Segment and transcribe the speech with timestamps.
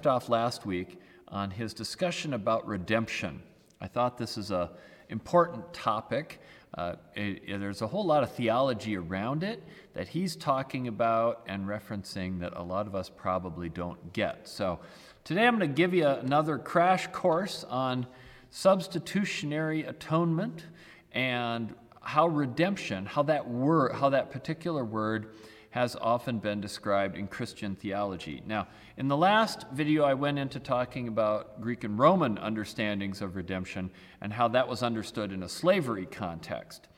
[0.00, 3.42] left off last week on his discussion about redemption.
[3.82, 4.70] I thought this is a
[5.10, 6.40] important topic.
[6.72, 11.66] Uh, it, there's a whole lot of theology around it that he's talking about and
[11.66, 14.48] referencing that a lot of us probably don't get.
[14.48, 14.78] So
[15.22, 18.06] today I'm going to give you another crash course on
[18.48, 20.64] substitutionary atonement
[21.12, 25.34] and how redemption, how that word, how that particular word
[25.70, 28.42] has often been described in Christian theology.
[28.44, 28.66] Now,
[28.96, 33.90] in the last video, I went into talking about Greek and Roman understandings of redemption
[34.20, 36.88] and how that was understood in a slavery context.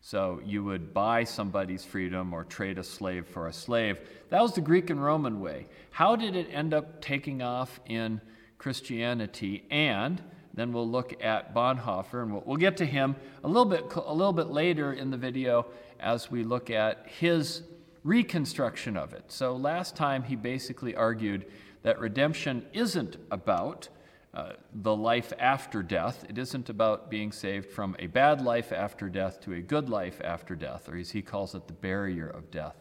[0.00, 4.00] So you would buy somebody's freedom or trade a slave for a slave.
[4.30, 5.66] That was the Greek and Roman way.
[5.90, 8.20] How did it end up taking off in
[8.58, 9.64] Christianity?
[9.70, 10.22] And
[10.52, 14.14] then we'll look at Bonhoeffer, and we'll, we'll get to him a little bit a
[14.14, 15.66] little bit later in the video
[15.98, 17.62] as we look at his
[18.04, 19.24] reconstruction of it.
[19.28, 21.46] So last time he basically argued
[21.82, 23.88] that redemption isn't about
[24.34, 26.24] uh, the life after death.
[26.28, 30.20] It isn't about being saved from a bad life after death to a good life
[30.24, 32.76] after death, or as he calls it, the barrier of death.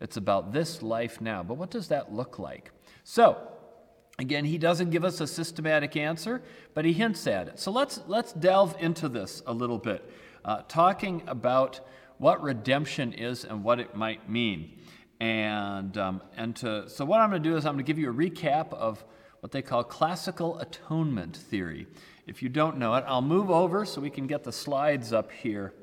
[0.00, 1.42] It's about this life now.
[1.42, 2.70] But what does that look like?
[3.04, 3.36] So,
[4.18, 7.58] again, he doesn't give us a systematic answer, but he hints at it.
[7.58, 10.08] So let's, let's delve into this a little bit,
[10.44, 11.80] uh, talking about
[12.22, 14.78] what redemption is and what it might mean.
[15.18, 17.98] And, um, and to, so, what I'm going to do is I'm going to give
[17.98, 19.04] you a recap of
[19.40, 21.88] what they call classical atonement theory.
[22.28, 25.32] If you don't know it, I'll move over so we can get the slides up
[25.32, 25.74] here.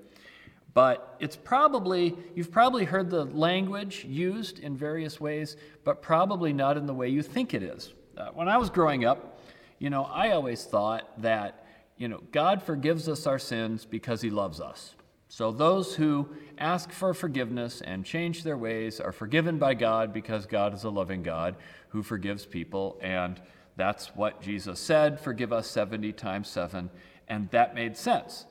[0.74, 6.78] But it's probably, you've probably heard the language used in various ways, but probably not
[6.78, 7.94] in the way you think it is.
[8.18, 9.42] Uh, when I was growing up,
[9.78, 11.66] you know, I always thought that,
[11.98, 14.96] you know, God forgives us our sins because he loves us.
[15.32, 16.28] So those who
[16.58, 20.90] ask for forgiveness and change their ways are forgiven by God because God is a
[20.90, 21.56] loving God
[21.90, 22.98] who forgives people.
[23.00, 23.40] And
[23.78, 26.90] that's what Jesus said forgive us 70 times 7.
[27.28, 28.48] And that made sense.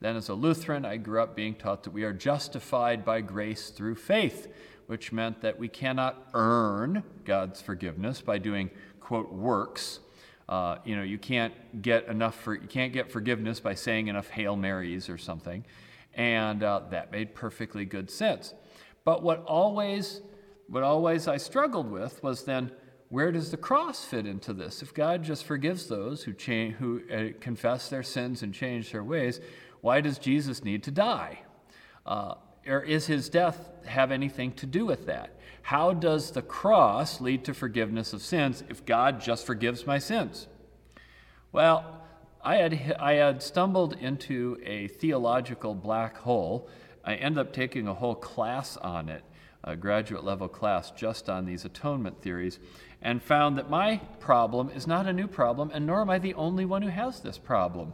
[0.00, 3.68] Then, as a Lutheran, I grew up being taught that we are justified by grace
[3.68, 4.48] through faith,
[4.86, 8.70] which meant that we cannot earn God's forgiveness by doing,
[9.00, 10.00] quote, works.
[10.48, 14.30] Uh, you know, you can't get enough for, you can't get forgiveness by saying enough
[14.30, 15.64] Hail Marys or something.
[16.14, 18.54] And uh, that made perfectly good sense.
[19.04, 20.20] But what always,
[20.68, 22.72] what always I struggled with was then,
[23.08, 24.82] where does the cross fit into this?
[24.82, 29.04] If God just forgives those who, change, who uh, confess their sins and change their
[29.04, 29.40] ways,
[29.80, 31.40] why does Jesus need to die?
[32.06, 32.34] Uh,
[32.66, 35.38] or is his death have anything to do with that?
[35.62, 40.48] How does the cross lead to forgiveness of sins if God just forgives my sins?
[41.52, 42.01] Well,
[42.44, 46.68] I had, I had stumbled into a theological black hole.
[47.04, 49.22] I ended up taking a whole class on it,
[49.62, 52.58] a graduate level class just on these atonement theories,
[53.00, 56.34] and found that my problem is not a new problem, and nor am I the
[56.34, 57.92] only one who has this problem.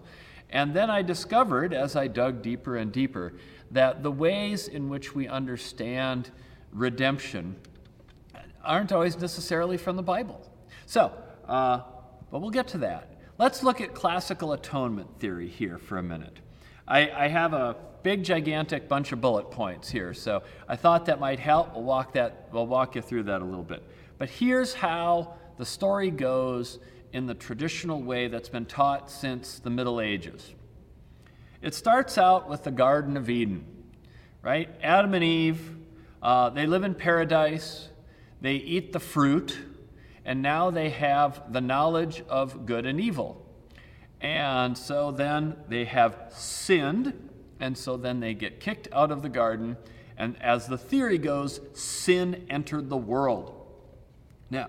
[0.49, 3.35] And then I discovered, as I dug deeper and deeper,
[3.71, 6.31] that the ways in which we understand
[6.73, 7.57] redemption
[8.65, 10.51] aren't always necessarily from the Bible.
[10.87, 11.13] So,
[11.47, 11.83] uh,
[12.31, 13.18] but we'll get to that.
[13.39, 16.41] Let's look at classical atonement theory here for a minute.
[16.89, 21.21] I, I, have a big, gigantic bunch of bullet points here, so I thought that
[21.21, 21.73] might help.
[21.73, 23.85] We'll walk, that, we'll walk you through that a little bit.
[24.19, 26.81] But here's how the story goes
[27.13, 30.53] in the traditional way that's been taught since the Middle Ages.
[31.63, 33.65] It starts out with the Garden of Eden,
[34.43, 34.69] right?
[34.83, 35.77] Adam and Eve,
[36.25, 37.89] uh, they live in paradise,
[38.41, 39.57] they eat the fruit
[40.29, 43.47] and now they have the knowledge of good and evil.
[44.21, 49.31] And so then they have sinned, and so then they get kicked out of the
[49.31, 49.79] garden.
[50.19, 53.55] And as the theory goes, sin entered the world.
[54.51, 54.67] Now,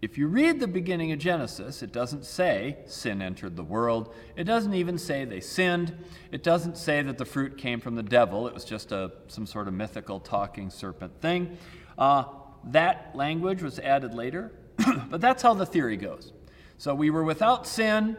[0.00, 4.14] if you read the beginning of Genesis, it doesn't say sin entered the world.
[4.36, 5.98] It doesn't even say they sinned.
[6.30, 8.46] It doesn't say that the fruit came from the devil.
[8.46, 11.58] It was just a, some sort of mythical talking serpent thing.
[11.98, 12.22] Uh,
[12.64, 14.52] that language was added later,
[15.10, 16.32] but that's how the theory goes.
[16.76, 18.16] So we were without sin,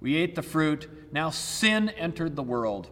[0.00, 2.90] we ate the fruit, now sin entered the world.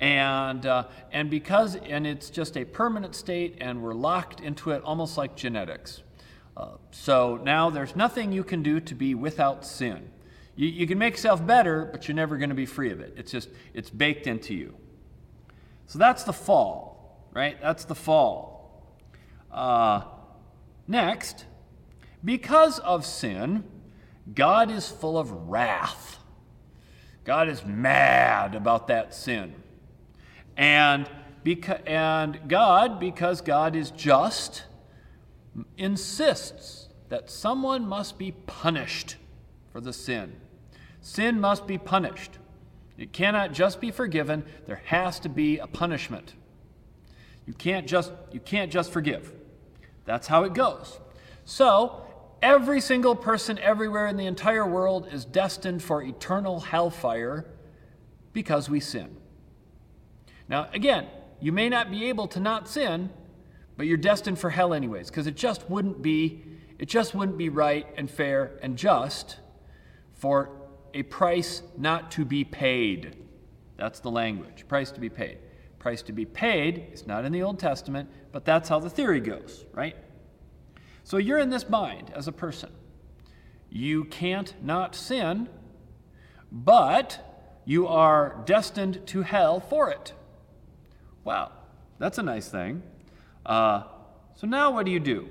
[0.00, 4.82] And, uh, and because, and it's just a permanent state, and we're locked into it
[4.82, 6.02] almost like genetics.
[6.56, 10.10] Uh, so now there's nothing you can do to be without sin.
[10.56, 13.14] You, you can make yourself better, but you're never going to be free of it.
[13.16, 14.74] It's just, it's baked into you.
[15.86, 17.60] So that's the fall, right?
[17.60, 18.59] That's the fall.
[19.52, 20.02] Uh,
[20.86, 21.44] next,
[22.24, 23.64] because of sin,
[24.34, 26.18] God is full of wrath.
[27.24, 29.54] God is mad about that sin.
[30.56, 31.08] And,
[31.44, 34.64] beca- and God, because God is just,
[35.76, 39.16] insists that someone must be punished
[39.72, 40.36] for the sin.
[41.00, 42.38] Sin must be punished.
[42.98, 46.34] It cannot just be forgiven, there has to be a punishment.
[47.46, 49.32] You can't just you can't just forgive.
[50.10, 50.98] That's how it goes.
[51.44, 52.04] So,
[52.42, 57.46] every single person everywhere in the entire world is destined for eternal hellfire
[58.32, 59.16] because we sin.
[60.48, 61.06] Now, again,
[61.40, 63.10] you may not be able to not sin,
[63.76, 66.42] but you're destined for hell anyways because it just wouldn't be
[66.80, 69.38] it just wouldn't be right and fair and just
[70.14, 70.50] for
[70.92, 73.14] a price not to be paid.
[73.76, 75.38] That's the language, price to be paid.
[75.80, 79.18] Price to be paid is not in the Old Testament, but that's how the theory
[79.18, 79.96] goes, right?
[81.04, 82.70] So you're in this mind as a person.
[83.70, 85.48] You can't not sin,
[86.52, 87.18] but
[87.64, 90.12] you are destined to hell for it.
[91.24, 91.52] Wow,
[91.98, 92.82] that's a nice thing.
[93.46, 93.84] Uh,
[94.34, 95.30] so now what do you do?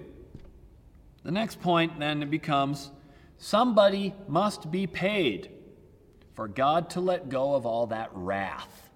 [1.23, 2.89] The next point then becomes
[3.37, 5.51] somebody must be paid
[6.33, 8.88] for God to let go of all that wrath.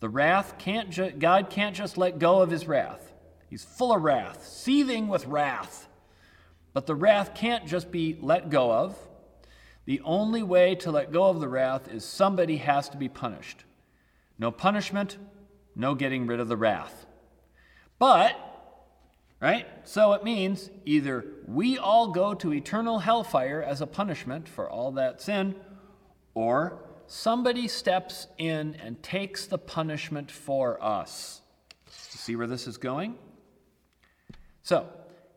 [0.00, 3.12] The wrath can't ju- God can't just let go of his wrath.
[3.48, 5.88] He's full of wrath, seething with wrath.
[6.72, 8.96] But the wrath can't just be let go of.
[9.84, 13.64] The only way to let go of the wrath is somebody has to be punished.
[14.38, 15.18] No punishment,
[15.74, 17.06] no getting rid of the wrath.
[17.98, 18.36] But,
[19.40, 19.66] right?
[19.84, 24.92] So it means either we all go to eternal hellfire as a punishment for all
[24.92, 25.56] that sin,
[26.34, 26.78] or
[27.10, 31.42] somebody steps in and takes the punishment for us.
[31.88, 33.16] See where this is going?
[34.62, 34.86] So,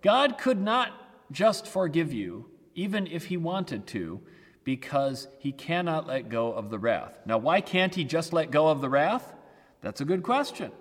[0.04, 0.92] God could not
[1.32, 4.22] just forgive you, even if he wanted to,
[4.64, 7.20] because he cannot let go of the wrath.
[7.26, 9.34] Now, why can't he just let go of the wrath?
[9.82, 10.72] That's a good question.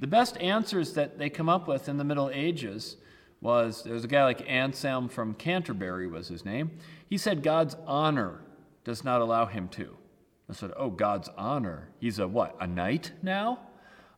[0.00, 2.96] The best answers that they come up with in the Middle Ages
[3.40, 6.72] was there was a guy like Anselm from Canterbury was his name.
[7.08, 8.42] He said God's honor
[8.84, 9.96] does not allow him to.
[10.50, 11.88] I said, oh, God's honor.
[12.00, 12.56] He's a what?
[12.60, 13.60] A knight now?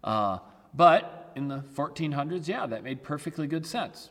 [0.02, 0.38] Uh,
[0.74, 4.10] but in the 1400s, yeah, that made perfectly good sense.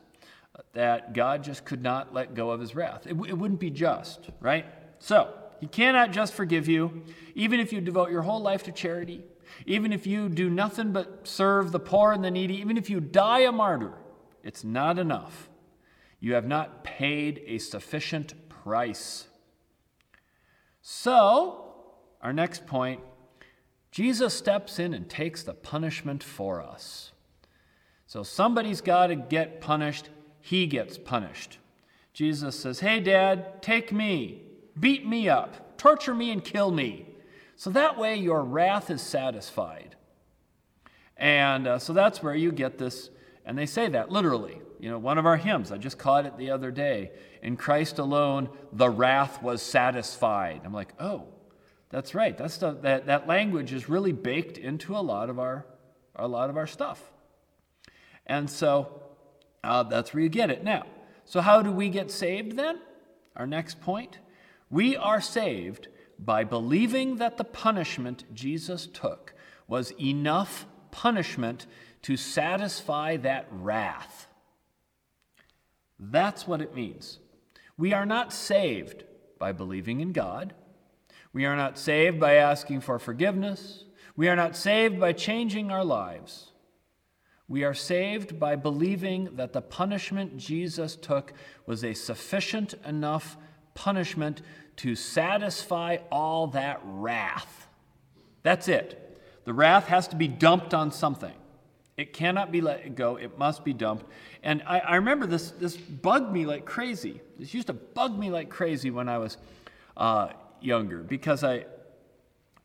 [0.73, 3.07] That God just could not let go of his wrath.
[3.07, 4.65] It, it wouldn't be just, right?
[4.99, 7.03] So, he cannot just forgive you,
[7.33, 9.23] even if you devote your whole life to charity,
[9.65, 12.99] even if you do nothing but serve the poor and the needy, even if you
[12.99, 13.93] die a martyr,
[14.43, 15.49] it's not enough.
[16.19, 19.27] You have not paid a sufficient price.
[20.81, 21.70] So,
[22.21, 23.01] our next point
[23.91, 27.11] Jesus steps in and takes the punishment for us.
[28.07, 30.09] So, somebody's got to get punished,
[30.39, 31.59] he gets punished.
[32.13, 34.43] Jesus says, Hey, Dad, take me,
[34.79, 37.05] beat me up, torture me, and kill me.
[37.55, 39.95] So that way your wrath is satisfied.
[41.15, 43.09] And uh, so that's where you get this,
[43.45, 44.59] and they say that literally.
[44.79, 47.11] You know, one of our hymns, I just caught it the other day.
[47.43, 50.61] In Christ alone, the wrath was satisfied.
[50.65, 51.27] I'm like, oh,
[51.91, 52.37] that's right.
[52.37, 55.65] That's the, that, that language is really baked into a lot of our,
[56.15, 57.11] a lot of our stuff.
[58.25, 59.01] And so
[59.63, 60.63] uh, that's where you get it.
[60.63, 60.85] Now,
[61.25, 62.79] so how do we get saved then?
[63.35, 64.19] Our next point.
[64.69, 69.33] We are saved by believing that the punishment Jesus took
[69.67, 71.65] was enough punishment
[72.03, 74.27] to satisfy that wrath.
[75.99, 77.19] That's what it means.
[77.77, 79.03] We are not saved
[79.39, 80.53] by believing in God.
[81.33, 83.85] We are not saved by asking for forgiveness.
[84.15, 86.51] We are not saved by changing our lives.
[87.47, 91.33] We are saved by believing that the punishment Jesus took
[91.65, 93.37] was a sufficient enough
[93.73, 94.41] punishment
[94.77, 97.67] to satisfy all that wrath.
[98.43, 99.19] That's it.
[99.45, 101.33] The wrath has to be dumped on something.
[101.97, 104.05] It cannot be let go, it must be dumped.
[104.43, 107.21] And I, I remember this, this bugged me like crazy.
[107.37, 109.37] This used to bug me like crazy when I was
[109.97, 110.29] uh,
[110.63, 111.65] younger because I,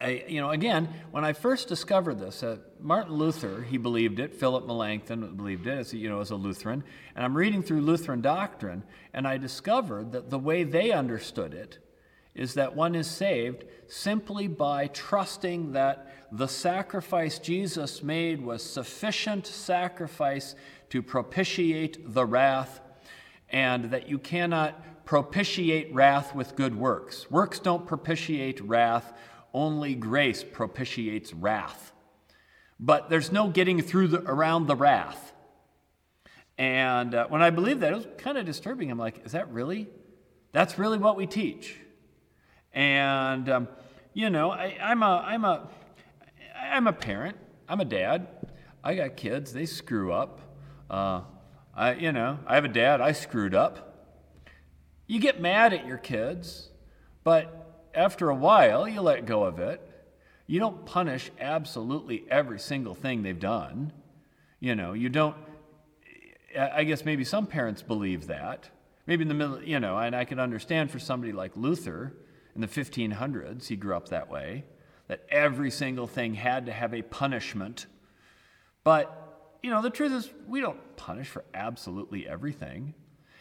[0.01, 4.35] I, you know, again, when I first discovered this, uh, Martin Luther, he believed it.
[4.35, 6.85] Philip Melanchthon believed it, as, you know, as a Lutheran.
[7.15, 8.85] And I'm reading through Lutheran doctrine,
[9.15, 11.79] and I discovered that the way they understood it
[12.35, 19.47] is that one is saved simply by trusting that the sacrifice Jesus made was sufficient
[19.47, 20.55] sacrifice
[20.91, 22.81] to propitiate the wrath,
[23.49, 27.31] and that you cannot propitiate wrath with good works.
[27.31, 29.15] Works don't propitiate wrath
[29.55, 31.93] only grace propitiates wrath.
[32.79, 35.33] But there's no getting through the, around the wrath.
[36.59, 38.91] And uh, when I believed that, it was kind of disturbing.
[38.91, 39.89] I'm like, is that really?
[40.53, 41.77] That's really what we teach.
[42.75, 43.69] And, um,
[44.13, 45.69] you know, I, I'm, a, I'm, a,
[46.55, 48.29] I'm a parent, I'm a dad.
[48.85, 50.41] I got kids, they screw up.
[50.91, 51.23] Uh,
[51.75, 53.86] I, you know, I have a dad, I screwed up.
[55.07, 56.69] You get mad at your kids,
[57.25, 59.81] but after a while, you let go of it.
[60.47, 63.93] You don't punish absolutely every single thing they've done.
[64.61, 65.37] You know, you don't.
[66.59, 68.71] I guess maybe some parents believe that.
[69.07, 72.15] Maybe in the middle, you know, and I can understand for somebody like Luther
[72.55, 74.65] in the 1500s, he grew up that way,
[75.09, 77.87] that every single thing had to have a punishment.
[78.83, 82.95] But, you know, the truth is, we don't punish for absolutely everything.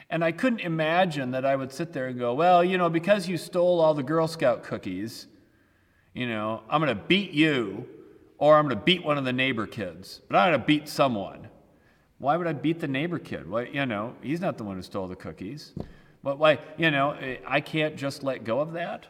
[0.09, 3.27] And I couldn't imagine that I would sit there and go, well, you know, because
[3.27, 5.27] you stole all the Girl Scout cookies,
[6.13, 7.88] you know, I'm going to beat you
[8.38, 10.88] or I'm going to beat one of the neighbor kids, but I'm going to beat
[10.88, 11.50] someone.
[12.17, 13.50] Why would I beat the neighbor kid?
[13.50, 15.74] Why, you know, he's not the one who stole the cookies.
[16.24, 19.05] But why, you know, eh, I can't just let go of that?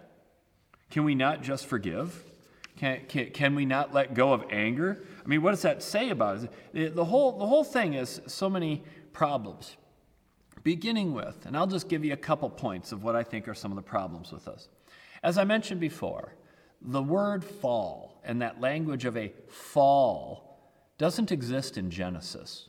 [0.90, 2.24] Can we not just forgive?
[2.78, 5.04] Can, can, can we not let go of anger?
[5.24, 6.96] I mean, what does that say about it?
[6.96, 8.84] The whole, the whole thing is so many
[9.14, 9.78] problems.
[10.66, 13.54] Beginning with, and I'll just give you a couple points of what I think are
[13.54, 14.68] some of the problems with us.
[15.22, 16.34] As I mentioned before,
[16.82, 20.58] the word fall and that language of a fall
[20.98, 22.68] doesn't exist in Genesis.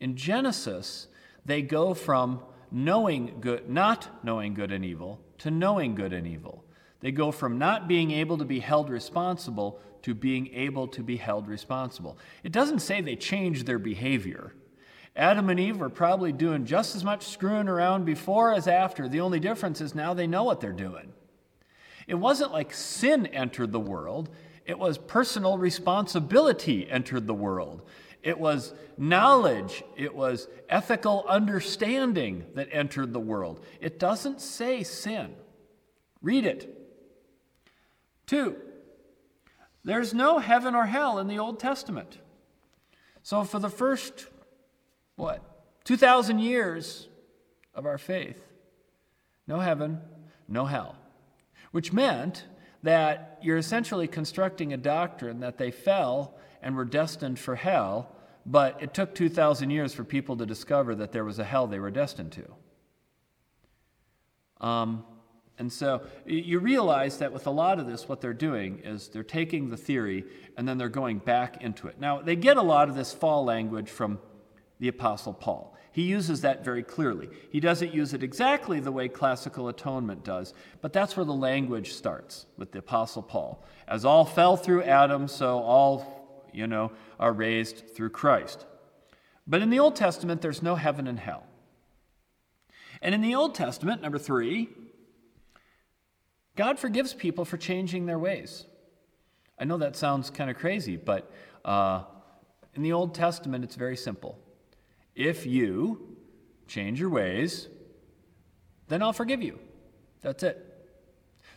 [0.00, 1.08] In Genesis,
[1.44, 6.64] they go from knowing good, not knowing good and evil, to knowing good and evil.
[7.00, 11.18] They go from not being able to be held responsible to being able to be
[11.18, 12.16] held responsible.
[12.42, 14.54] It doesn't say they change their behavior.
[15.18, 19.08] Adam and Eve were probably doing just as much screwing around before as after.
[19.08, 21.12] The only difference is now they know what they're doing.
[22.06, 24.30] It wasn't like sin entered the world,
[24.64, 27.82] it was personal responsibility entered the world.
[28.22, 33.64] It was knowledge, it was ethical understanding that entered the world.
[33.80, 35.34] It doesn't say sin.
[36.22, 36.74] Read it.
[38.26, 38.56] Two,
[39.84, 42.18] there's no heaven or hell in the Old Testament.
[43.22, 44.26] So for the first,
[45.18, 45.42] what,
[45.84, 47.08] 2,000 years
[47.74, 48.40] of our faith,
[49.48, 50.00] no heaven,
[50.46, 50.94] no hell.
[51.72, 52.44] Which meant
[52.84, 58.14] that you're essentially constructing a doctrine that they fell and were destined for hell,
[58.46, 61.80] but it took 2,000 years for people to discover that there was a hell they
[61.80, 64.64] were destined to.
[64.64, 65.04] Um,
[65.58, 69.24] and so you realize that with a lot of this, what they're doing is they're
[69.24, 70.24] taking the theory
[70.56, 71.98] and then they're going back into it.
[71.98, 74.20] Now, they get a lot of this fall language from
[74.78, 75.74] the Apostle Paul.
[75.92, 77.28] He uses that very clearly.
[77.50, 81.94] He doesn't use it exactly the way classical atonement does, but that's where the language
[81.94, 83.64] starts with the Apostle Paul.
[83.88, 88.64] As all fell through Adam, so all, you know, are raised through Christ.
[89.46, 91.44] But in the Old Testament, there's no heaven and hell.
[93.00, 94.68] And in the Old Testament, number three,
[96.54, 98.66] God forgives people for changing their ways.
[99.58, 101.32] I know that sounds kind of crazy, but
[101.64, 102.02] uh,
[102.74, 104.38] in the Old Testament, it's very simple.
[105.18, 106.16] If you
[106.68, 107.66] change your ways,
[108.86, 109.58] then I'll forgive you.
[110.20, 110.64] That's it.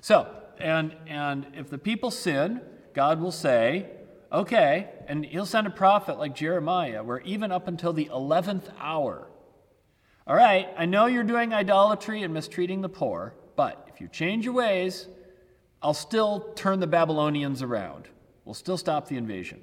[0.01, 0.27] So,
[0.57, 2.61] and and if the people sin,
[2.95, 3.85] God will say,
[4.31, 9.27] okay, and he'll send a prophet like Jeremiah, where even up until the 11th hour,
[10.25, 14.43] all right, I know you're doing idolatry and mistreating the poor, but if you change
[14.43, 15.07] your ways,
[15.83, 18.07] I'll still turn the Babylonians around.
[18.43, 19.61] We'll still stop the invasion.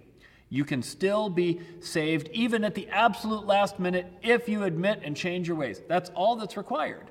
[0.50, 5.16] You can still be saved even at the absolute last minute if you admit and
[5.16, 5.82] change your ways.
[5.88, 7.10] That's all that's required.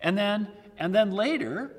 [0.00, 1.72] And then and then later,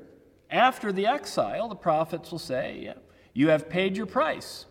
[0.50, 2.94] after the exile, the prophets will say, yeah,
[3.34, 4.66] you have paid your price.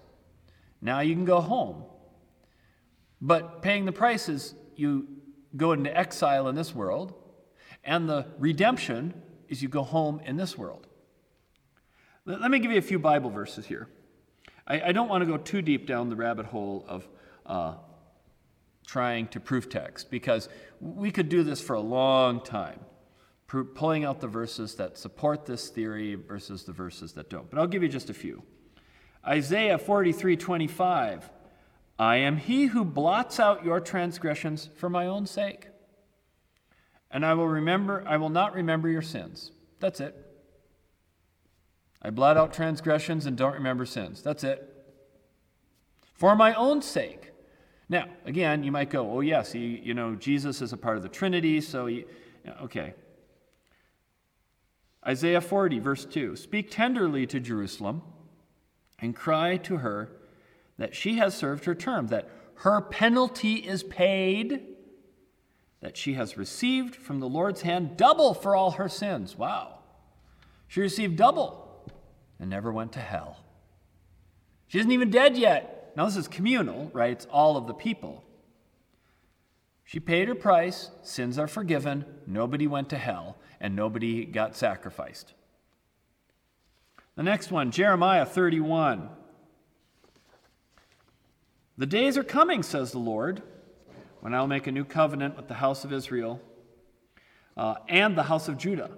[0.80, 1.84] Now you can go home.
[3.20, 5.08] But paying the price is you
[5.56, 7.14] go into exile in this world,
[7.84, 9.14] and the redemption
[9.48, 10.86] is you go home in this world.
[12.26, 13.88] Let me give you a few Bible verses here.
[14.66, 17.08] I, I don't want to go too deep down the rabbit hole of
[17.46, 17.74] uh,
[18.86, 20.48] trying to proof text because
[20.80, 22.80] we could do this for a long time,
[23.46, 27.48] pulling out the verses that support this theory versus the verses that don't.
[27.50, 28.42] But I'll give you just a few.
[29.26, 31.30] Isaiah 43 25.
[31.98, 35.68] I am he who blots out your transgressions for my own sake.
[37.10, 39.52] And I will remember I will not remember your sins.
[39.78, 40.23] That's it.
[42.04, 44.22] I blot out transgressions and don't remember sins.
[44.22, 44.70] That's it.
[46.12, 47.32] For my own sake.
[47.88, 51.02] Now, again, you might go, oh, yes, he, you know, Jesus is a part of
[51.02, 52.04] the Trinity, so he,
[52.62, 52.92] okay.
[55.06, 58.02] Isaiah 40, verse 2 Speak tenderly to Jerusalem
[58.98, 60.10] and cry to her
[60.76, 64.62] that she has served her term, that her penalty is paid,
[65.80, 69.38] that she has received from the Lord's hand double for all her sins.
[69.38, 69.78] Wow.
[70.68, 71.63] She received double
[72.38, 73.38] and never went to hell.
[74.66, 75.92] She isn't even dead yet.
[75.96, 77.12] Now, this is communal, right?
[77.12, 78.24] It's all of the people.
[79.84, 85.34] She paid her price, sins are forgiven, nobody went to hell, and nobody got sacrificed.
[87.16, 89.08] The next one, Jeremiah 31.
[91.76, 93.42] The days are coming, says the Lord,
[94.20, 96.40] when I'll make a new covenant with the house of Israel
[97.56, 98.90] uh, and the house of Judah.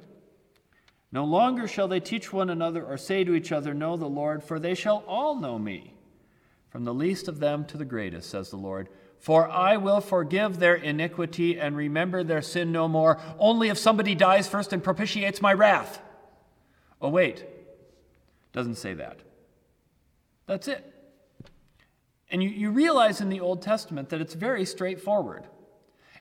[1.13, 4.43] No longer shall they teach one another or say to each other, Know the Lord,
[4.43, 5.95] for they shall all know me,
[6.69, 8.89] from the least of them to the greatest, says the Lord.
[9.19, 14.15] For I will forgive their iniquity and remember their sin no more, only if somebody
[14.15, 16.01] dies first and propitiates my wrath.
[17.01, 17.45] Oh, wait,
[18.53, 19.21] doesn't say that.
[20.47, 20.93] That's it.
[22.31, 25.47] And you, you realize in the Old Testament that it's very straightforward.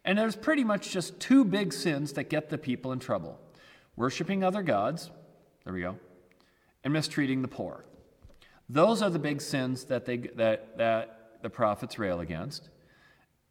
[0.03, 3.39] And there's pretty much just two big sins that get the people in trouble
[3.95, 5.11] worshiping other gods,
[5.63, 5.97] there we go,
[6.83, 7.85] and mistreating the poor.
[8.69, 12.69] Those are the big sins that, they, that, that the prophets rail against.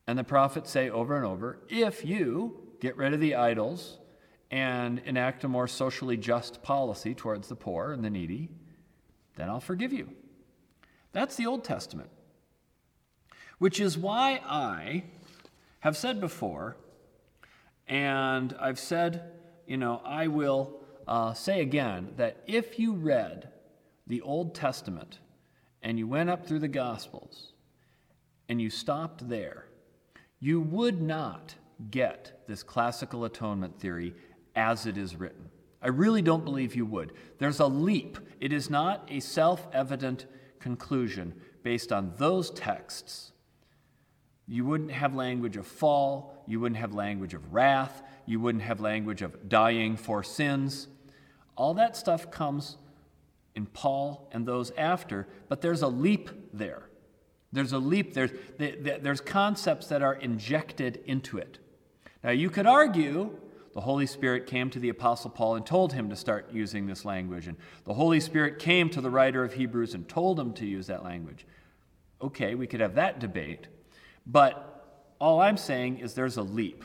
[0.06, 3.98] And the prophets say over and over if you get rid of the idols
[4.50, 8.50] and enact a more socially just policy towards the poor and the needy,
[9.36, 10.10] then I'll forgive you.
[11.12, 12.10] That's the Old Testament.
[13.58, 15.04] Which is why I
[15.80, 16.76] have said before,
[17.86, 19.33] and I've said,
[19.66, 23.48] you know, I will uh, say again that if you read
[24.06, 25.18] the Old Testament
[25.82, 27.52] and you went up through the Gospels
[28.48, 29.66] and you stopped there,
[30.40, 31.54] you would not
[31.90, 34.14] get this classical atonement theory
[34.54, 35.50] as it is written.
[35.82, 37.12] I really don't believe you would.
[37.38, 38.18] There's a leap.
[38.40, 40.26] It is not a self evident
[40.58, 43.32] conclusion based on those texts.
[44.46, 48.80] You wouldn't have language of fall, you wouldn't have language of wrath, you wouldn't have
[48.80, 50.88] language of dying for sins.
[51.56, 52.76] All that stuff comes
[53.54, 56.88] in Paul and those after, but there's a leap there.
[57.52, 61.58] There's a leap, there's, there's concepts that are injected into it.
[62.24, 63.30] Now, you could argue
[63.74, 67.04] the Holy Spirit came to the Apostle Paul and told him to start using this
[67.04, 70.66] language, and the Holy Spirit came to the writer of Hebrews and told him to
[70.66, 71.46] use that language.
[72.22, 73.66] Okay, we could have that debate,
[74.26, 76.84] but all I'm saying is there's a leap.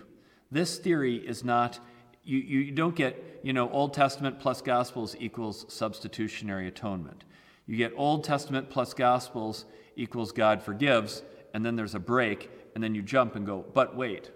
[0.52, 1.80] This theory is not,
[2.24, 7.24] you, you don't get, you know, Old Testament plus Gospels equals substitutionary atonement.
[7.68, 12.84] You get Old Testament plus Gospels equals God forgives, and then there's a break, and
[12.84, 14.32] then you jump and go, but wait.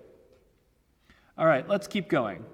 [1.37, 2.45] All right, let's keep going.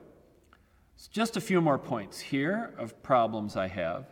[1.11, 4.05] just a few more points here of problems I have.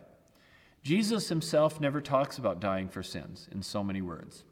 [0.82, 4.44] Jesus himself never talks about dying for sins in so many words.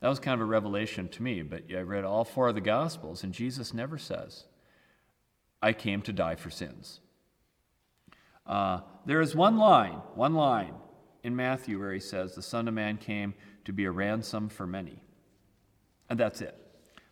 [0.00, 2.60] That was kind of a revelation to me, but I read all four of the
[2.60, 4.44] Gospels, and Jesus never says,
[5.60, 7.00] I came to die for sins.
[8.46, 10.74] Uh, there is one line, one line
[11.24, 13.34] in Matthew where he says, The Son of Man came
[13.64, 15.02] to be a ransom for many.
[16.08, 16.56] And that's it.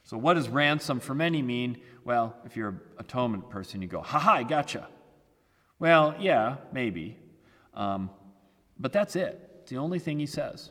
[0.04, 1.78] So, what does ransom for many mean?
[2.04, 4.88] Well, if you're an atonement person, you go, ha ha, I gotcha.
[5.80, 7.18] Well, yeah, maybe.
[7.74, 8.10] Um,
[8.78, 9.50] but that's it.
[9.60, 10.70] It's the only thing he says.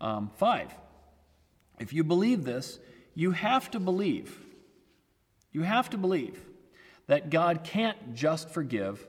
[0.00, 0.74] Um, five,
[1.80, 2.78] if you believe this,
[3.14, 4.38] you have to believe,
[5.50, 6.38] you have to believe
[7.08, 9.04] that God can't just forgive,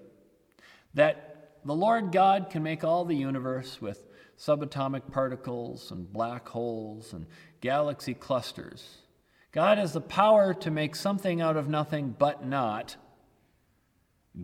[0.95, 4.07] that the Lord God can make all the universe with
[4.39, 7.27] subatomic particles and black holes and
[7.59, 8.97] galaxy clusters.
[9.51, 12.95] God has the power to make something out of nothing, but not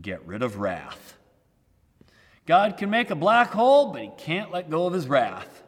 [0.02, 1.18] get rid of wrath.
[2.46, 5.64] God can make a black hole, but he can't let go of his wrath.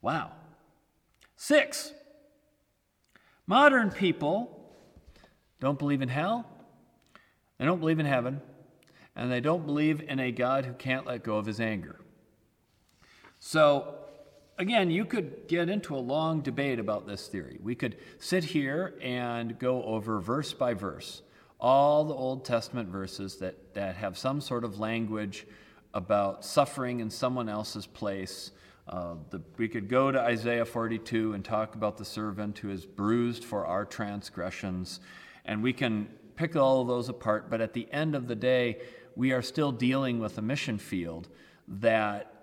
[0.00, 0.32] Wow.
[1.42, 1.92] Six,
[3.48, 4.64] modern people
[5.58, 6.46] don't believe in hell,
[7.58, 8.40] they don't believe in heaven,
[9.16, 11.98] and they don't believe in a God who can't let go of his anger.
[13.40, 13.92] So,
[14.56, 17.58] again, you could get into a long debate about this theory.
[17.60, 21.22] We could sit here and go over verse by verse
[21.58, 25.44] all the Old Testament verses that, that have some sort of language
[25.92, 28.52] about suffering in someone else's place.
[28.92, 32.84] Uh, the, we could go to Isaiah 42 and talk about the servant who is
[32.84, 35.00] bruised for our transgressions,
[35.46, 38.82] and we can pick all of those apart, but at the end of the day,
[39.16, 41.30] we are still dealing with a mission field
[41.66, 42.34] that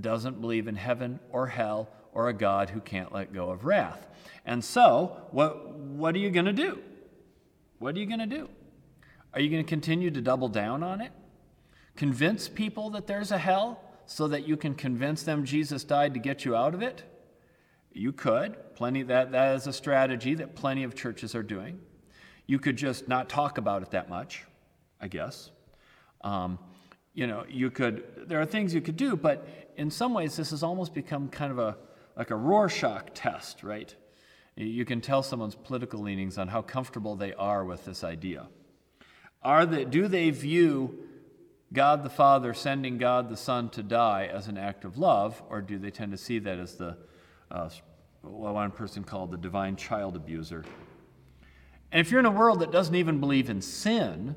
[0.00, 4.06] doesn't believe in heaven or hell or a God who can't let go of wrath.
[4.44, 6.78] And so, what, what are you going to do?
[7.80, 8.48] What are you going to do?
[9.34, 11.10] Are you going to continue to double down on it?
[11.96, 16.20] Convince people that there's a hell so that you can convince them Jesus died to
[16.20, 17.02] get you out of it?
[17.92, 18.74] You could.
[18.74, 21.80] Plenty that that is a strategy that plenty of churches are doing.
[22.46, 24.44] You could just not talk about it that much,
[25.00, 25.50] I guess.
[26.22, 26.58] Um,
[27.14, 30.50] you know, you could, there are things you could do, but in some ways, this
[30.50, 31.76] has almost become kind of a,
[32.16, 33.94] like a Rorschach test, right?
[34.54, 38.48] You can tell someone's political leanings on how comfortable they are with this idea.
[39.42, 40.98] Are they, do they view
[41.72, 45.60] God the Father sending God the Son to die as an act of love, or
[45.60, 46.96] do they tend to see that as the
[47.50, 47.68] uh,
[48.22, 50.64] what one person called the divine child abuser?
[51.92, 54.34] And if you're in a world that doesn't even believe in sin,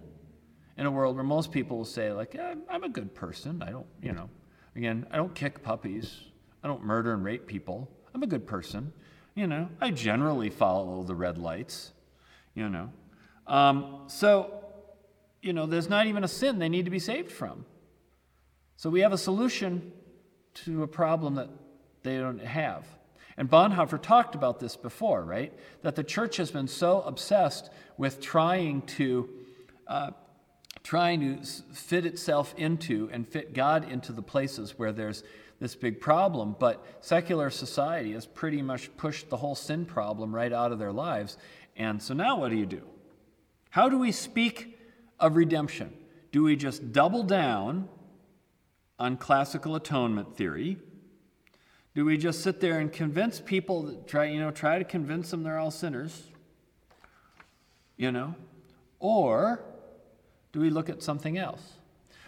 [0.78, 2.36] in a world where most people will say, like,
[2.70, 3.62] I'm a good person.
[3.62, 4.30] I don't, you know,
[4.76, 6.22] again, I don't kick puppies.
[6.64, 7.90] I don't murder and rape people.
[8.14, 8.94] I'm a good person.
[9.36, 11.92] You know, I generally follow the red lights,
[12.56, 12.92] you know.
[13.48, 14.59] Um, so,
[15.42, 17.66] you know, there's not even a sin they need to be saved from.
[18.78, 19.92] So we have a solution
[20.66, 21.50] to a problem that
[22.04, 22.86] they don't have.
[23.38, 25.54] And Bonhoeffer talked about this before, right?
[25.82, 29.30] That the church has been so obsessed with trying to
[29.88, 30.12] uh,
[30.84, 35.24] trying to fit itself into and fit God into the places where there's
[35.60, 36.56] this big problem.
[36.58, 40.92] But secular society has pretty much pushed the whole sin problem right out of their
[40.92, 41.38] lives.
[41.76, 42.82] And so now what do you do?
[43.70, 44.79] How do we speak
[45.20, 45.94] of redemption?
[46.32, 47.90] Do we just double down
[48.98, 50.78] on classical atonement theory?
[51.96, 55.44] Do we just sit there and convince people, try, you know, try to convince them
[55.44, 56.30] they're all sinners?
[57.98, 58.36] You know?
[59.00, 59.64] Or
[60.52, 61.74] do we look at something else?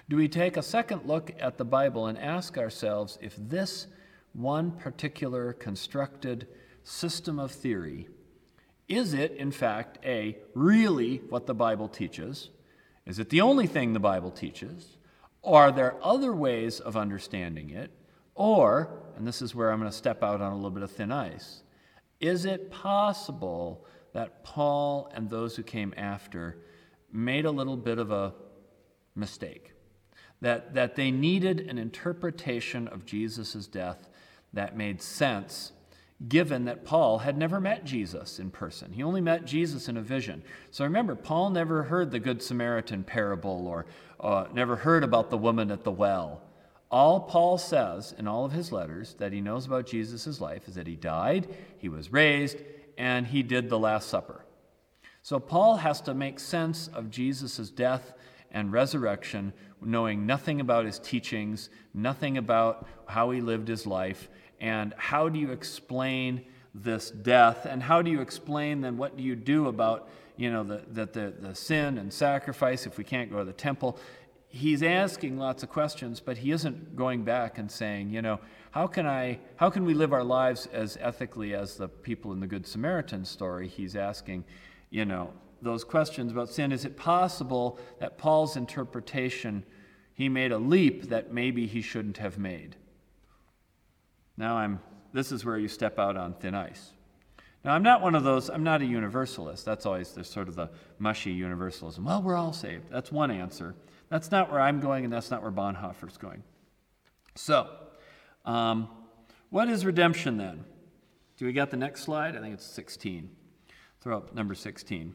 [0.09, 3.87] Do we take a second look at the Bible and ask ourselves if this
[4.33, 6.47] one particular constructed
[6.83, 8.07] system of theory
[8.91, 12.49] is it, in fact, A, really what the Bible teaches?
[13.05, 14.97] Is it the only thing the Bible teaches?
[15.43, 17.91] Are there other ways of understanding it?
[18.35, 20.91] Or, and this is where I'm going to step out on a little bit of
[20.91, 21.63] thin ice,
[22.19, 26.59] is it possible that Paul and those who came after
[27.11, 28.33] made a little bit of a
[29.15, 29.73] mistake?
[30.41, 34.07] That, that they needed an interpretation of Jesus' death
[34.53, 35.71] that made sense
[36.27, 38.91] given that Paul had never met Jesus in person.
[38.91, 40.43] He only met Jesus in a vision.
[40.69, 43.85] So remember, Paul never heard the Good Samaritan parable or
[44.19, 46.41] uh, never heard about the woman at the well.
[46.91, 50.75] All Paul says in all of his letters that he knows about Jesus' life is
[50.75, 52.57] that he died, he was raised,
[52.97, 54.45] and he did the Last Supper.
[55.23, 58.13] So Paul has to make sense of Jesus' death
[58.51, 64.29] and resurrection, knowing nothing about his teachings, nothing about how he lived his life,
[64.61, 69.23] and how do you explain this death, and how do you explain then what do
[69.23, 73.29] you do about you know the, the, the, the sin and sacrifice if we can't
[73.29, 73.99] go to the temple
[74.51, 78.39] he's asking lots of questions, but he isn't going back and saying, you know,
[78.71, 82.39] how can I, how can we live our lives as ethically as the people in
[82.39, 83.67] the Good Samaritan story?
[83.67, 84.43] He's asking,
[84.89, 86.71] you know, those questions about sin.
[86.71, 89.63] Is it possible that Paul's interpretation,
[90.13, 92.75] he made a leap that maybe he shouldn't have made?
[94.37, 94.79] Now I'm,
[95.13, 96.91] this is where you step out on thin ice.
[97.63, 99.65] Now, I'm not one of those, I'm not a universalist.
[99.65, 102.03] That's always the sort of the mushy universalism.
[102.03, 102.89] Well, we're all saved.
[102.89, 103.75] That's one answer.
[104.09, 106.43] That's not where I'm going, and that's not where Bonhoeffer's going.
[107.35, 107.69] So,
[108.45, 108.89] um,
[109.51, 110.65] what is redemption then?
[111.37, 112.35] Do we got the next slide?
[112.35, 113.29] I think it's 16.
[114.01, 115.13] Throw up number 16.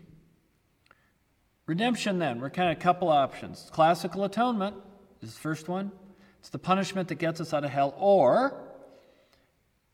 [1.66, 3.68] Redemption then, we're kind of a couple options.
[3.72, 4.76] Classical atonement
[5.20, 5.90] is the first one.
[6.38, 7.92] It's the punishment that gets us out of hell.
[7.98, 8.65] Or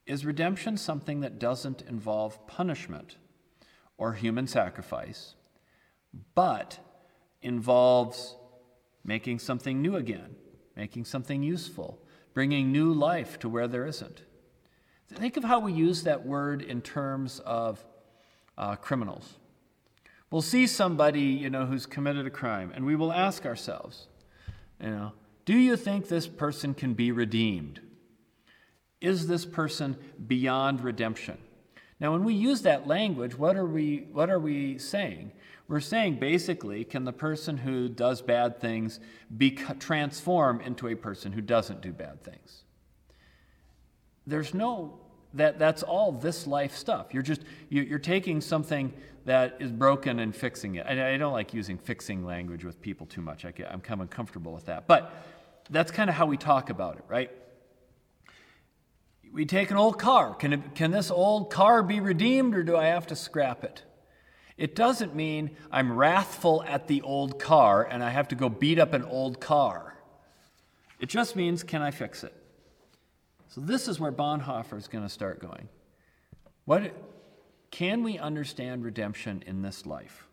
[0.07, 3.17] is redemption something that doesn't involve punishment
[3.97, 5.35] or human sacrifice,
[6.35, 6.79] but
[7.41, 8.37] involves
[9.05, 10.35] making something new again,
[10.77, 11.99] making something useful,
[12.35, 14.23] bringing new life to where there isn't.
[15.09, 17.85] Think of how we use that word in terms of
[18.57, 19.39] uh, criminals.
[20.31, 24.09] We'll see somebody, you know, who's committed a crime, and we will ask ourselves,
[24.81, 25.13] you know,
[25.45, 27.81] do you think this person can be redeemed?
[29.03, 31.37] Is this person beyond redemption?
[32.01, 35.33] Now, when we use that language, what are we, what are we saying?
[35.69, 39.01] We're saying basically, can the person who does bad things
[39.37, 42.63] be transformed into a person who doesn't do bad things?
[44.27, 44.99] There's no
[45.35, 47.15] that that's all this life stuff.
[47.15, 48.93] You're just you're taking something
[49.25, 50.87] that is broken and fixing it.
[50.87, 53.45] I, don't like using fixing language with people too much.
[53.45, 55.15] I get, I am kind of uncomfortable with that, but
[55.71, 57.31] that's kind of how we talk about it, right?
[59.33, 60.35] We take an old car.
[60.35, 63.83] Can, it, can this old car be redeemed, or do I have to scrap it?
[64.59, 68.79] It doesn't mean I'm wrathful at the old car and I have to go beat
[68.79, 69.97] up an old car.
[71.01, 72.35] It just means, can I fix it?
[73.49, 75.69] So, this is where Bonhoeffer is going to start going.
[76.65, 76.95] What,
[77.71, 80.29] can we understand redemption in this life?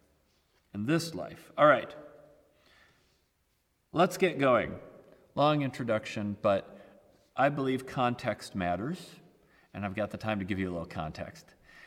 [0.74, 1.52] In this life.
[1.58, 1.94] All right.
[3.92, 4.76] Let's get going.
[5.34, 6.79] Long introduction, but
[7.40, 9.00] I believe context matters,
[9.74, 11.46] and I've got the time to give you a little context.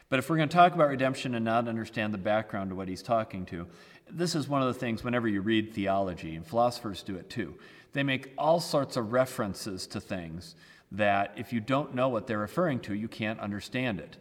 [0.09, 2.88] But if we're going to talk about redemption and not understand the background of what
[2.88, 3.67] he's talking to,
[4.11, 7.55] this is one of the things whenever you read theology, and philosophers do it too,
[7.93, 10.55] they make all sorts of references to things
[10.91, 14.17] that if you don't know what they're referring to, you can't understand it.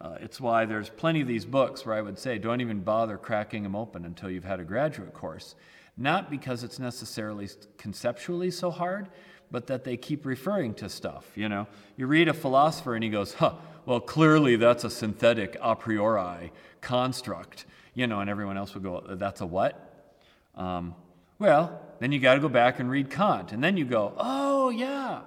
[0.00, 3.18] Uh, it's why there's plenty of these books where I would say don't even bother
[3.18, 5.56] cracking them open until you've had a graduate course.
[5.96, 9.08] Not because it's necessarily conceptually so hard,
[9.50, 11.26] but that they keep referring to stuff.
[11.34, 13.54] You know, you read a philosopher and he goes, huh,
[13.86, 17.66] well, clearly that's a synthetic a priori construct.
[17.94, 20.08] You know, and everyone else would go, that's a what?
[20.54, 20.94] Um,
[21.38, 23.52] well, then you got to go back and read Kant.
[23.52, 25.22] And then you go, oh, yeah.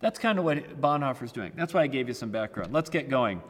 [0.00, 1.52] That's kind of what Bonhoeffer's doing.
[1.56, 2.72] That's why I gave you some background.
[2.72, 3.42] Let's get going.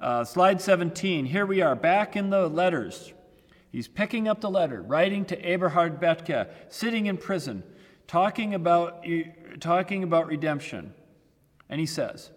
[0.00, 1.24] Uh, slide 17.
[1.24, 3.12] Here we are, back in the letters.
[3.70, 7.62] He's picking up the letter, writing to Eberhard Bethge, sitting in prison,
[8.06, 9.06] talking about,
[9.60, 10.94] talking about redemption.
[11.68, 12.30] And he says,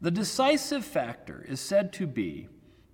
[0.00, 2.48] The decisive factor is said to be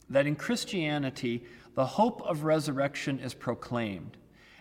[0.08, 4.16] that in Christianity, the hope of resurrection is proclaimed,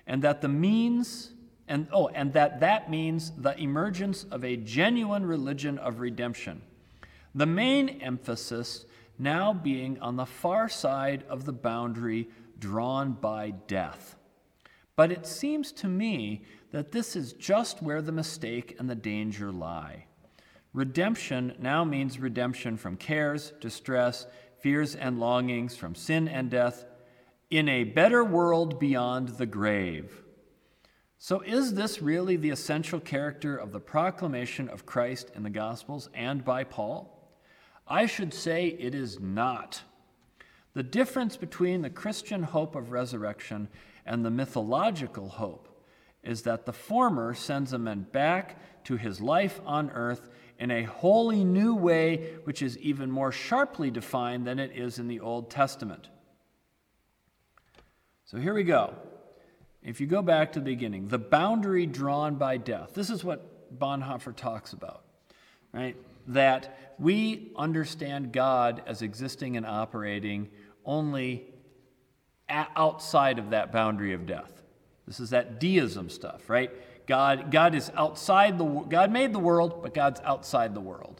[0.05, 1.31] and that the means
[1.67, 6.61] and oh and that that means the emergence of a genuine religion of redemption
[7.35, 8.85] the main emphasis
[9.17, 14.15] now being on the far side of the boundary drawn by death.
[14.95, 19.51] But it seems to me that this is just where the mistake and the danger
[19.51, 20.05] lie.
[20.73, 24.27] Redemption now means redemption from cares, distress,
[24.61, 26.85] fears, and longings, from sin and death,
[27.49, 30.21] in a better world beyond the grave.
[31.17, 36.07] So, is this really the essential character of the proclamation of Christ in the Gospels
[36.13, 37.33] and by Paul?
[37.87, 39.81] I should say it is not.
[40.75, 43.67] The difference between the Christian hope of resurrection
[44.05, 45.68] and the mythological hope
[46.23, 50.83] is that the former sends a man back to his life on earth in a
[50.83, 55.49] wholly new way, which is even more sharply defined than it is in the Old
[55.49, 56.09] Testament.
[58.25, 58.93] So here we go.
[59.81, 63.79] If you go back to the beginning, the boundary drawn by death, this is what
[63.79, 65.03] Bonhoeffer talks about,
[65.71, 65.95] right?
[66.29, 70.49] that we understand God as existing and operating
[70.85, 71.47] only
[72.47, 74.58] outside of that boundary of death.
[75.09, 76.69] This is that deism stuff, right?
[77.07, 81.19] God, God is outside the God made the world, but God's outside the world.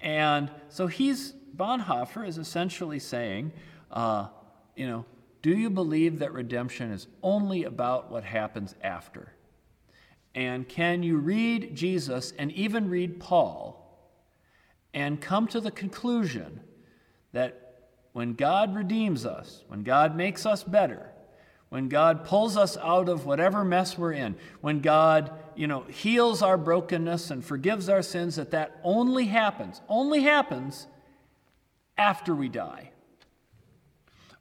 [0.00, 3.50] And so he's Bonhoeffer is essentially saying,
[3.90, 4.28] uh,
[4.76, 5.04] you know,
[5.42, 9.32] do you believe that redemption is only about what happens after?
[10.36, 14.08] And can you read Jesus and even read Paul
[14.94, 16.60] and come to the conclusion
[17.32, 21.10] that when God redeems us, when God makes us better,
[21.74, 26.40] when God pulls us out of whatever mess we're in, when God, you know, heals
[26.40, 30.86] our brokenness and forgives our sins, that that only happens, only happens
[31.98, 32.92] after we die.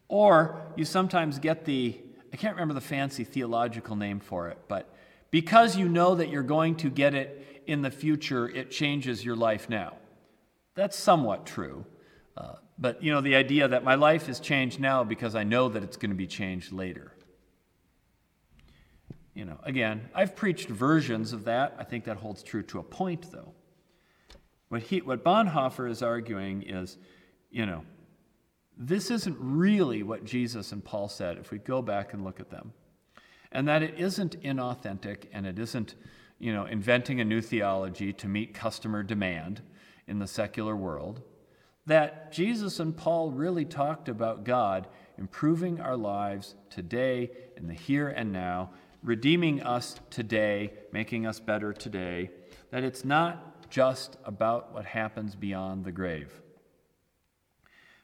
[0.07, 1.97] Or you sometimes get the,
[2.31, 4.93] I can't remember the fancy theological name for it, but
[5.31, 9.35] because you know that you're going to get it in the future, it changes your
[9.35, 9.93] life now.
[10.75, 11.83] That's somewhat true.
[12.37, 15.67] Uh, but, you know, the idea that my life is changed now because I know
[15.69, 17.12] that it's going to be changed later.
[19.33, 21.75] You know, again, I've preached versions of that.
[21.79, 23.53] I think that holds true to a point, though.
[24.69, 26.97] What, he, what Bonhoeffer is arguing is,
[27.49, 27.83] you know,
[28.77, 32.49] this isn't really what Jesus and Paul said if we go back and look at
[32.49, 32.73] them.
[33.51, 35.95] And that it isn't inauthentic and it isn't,
[36.39, 39.61] you know, inventing a new theology to meet customer demand
[40.07, 41.21] in the secular world,
[41.85, 48.09] that Jesus and Paul really talked about God improving our lives today, in the here
[48.09, 48.71] and now,
[49.03, 52.31] redeeming us today, making us better today,
[52.71, 56.31] that it's not just about what happens beyond the grave.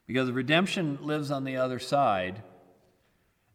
[0.06, 2.44] Because redemption lives on the other side,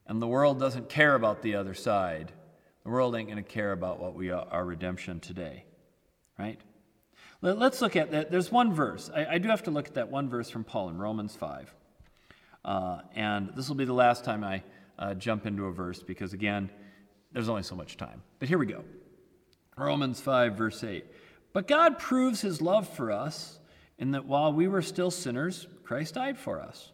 [0.07, 2.33] and the world doesn't care about the other side.
[2.85, 5.65] The world ain't going to care about what we are, our redemption today,
[6.39, 6.61] right?
[7.41, 8.31] Let's look at that.
[8.31, 9.11] There's one verse.
[9.15, 11.75] I, I, do have to look at that one verse from Paul in Romans 5.
[12.65, 14.63] Uh, and this will be the last time I
[14.99, 16.71] uh, jump into a verse because, again,
[17.35, 18.23] there's only so much time.
[18.39, 18.83] But here we go
[19.77, 21.05] Romans 5, verse 8.
[21.53, 23.59] But God proves his love for us
[23.99, 26.93] in that while we were still sinners, Christ died for us.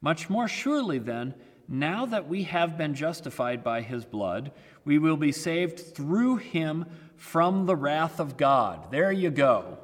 [0.00, 1.34] Much more surely, then,
[1.68, 4.52] now that we have been justified by his blood,
[4.84, 6.86] we will be saved through him
[7.16, 8.90] from the wrath of God.
[8.90, 9.78] There you go.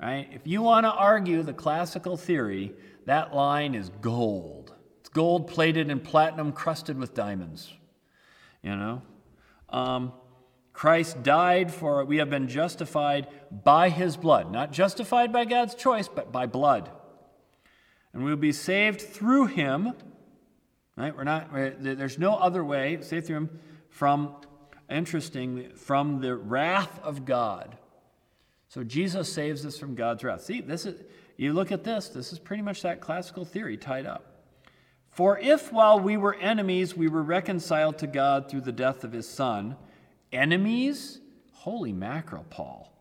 [0.00, 0.28] Right?
[0.32, 2.74] If you want to argue the classical theory,
[3.06, 4.72] that line is gold.
[5.00, 7.72] It's gold plated and platinum crusted with diamonds.
[8.64, 9.02] You know?
[9.68, 10.12] Um,
[10.72, 14.50] Christ died for we have been justified by his blood.
[14.50, 16.90] Not justified by God's choice, but by blood.
[18.12, 19.92] And we'll be saved through him.
[20.96, 21.14] Right?
[21.14, 24.34] We're not, we're, there's no other way, saved through him from,
[24.90, 27.76] interesting, from the wrath of God.
[28.68, 30.42] So Jesus saves us from God's wrath.
[30.42, 31.00] See, this is,
[31.36, 34.33] you look at this, this is pretty much that classical theory tied up.
[35.14, 39.12] For if while we were enemies, we were reconciled to God through the death of
[39.12, 39.76] his Son,
[40.32, 41.20] enemies?
[41.52, 42.92] Holy mackerel, Paul.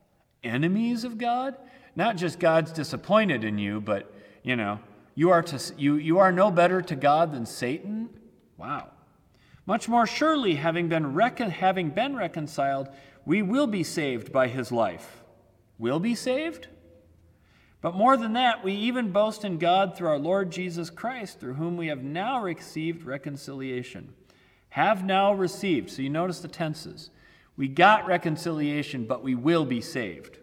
[0.43, 1.57] Enemies of God?
[1.95, 4.79] Not just God's disappointed in you, but, you know,
[5.15, 8.09] you are, to, you, you are no better to God than Satan?
[8.57, 8.89] Wow.
[9.65, 12.89] Much more surely, having been, recon, having been reconciled,
[13.25, 15.23] we will be saved by his life.
[15.79, 16.67] Will be saved?
[17.83, 21.55] But more than that, we even boast in God through our Lord Jesus Christ, through
[21.55, 24.13] whom we have now received reconciliation.
[24.69, 25.91] Have now received.
[25.91, 27.09] So you notice the tenses.
[27.57, 30.39] We got reconciliation, but we will be saved.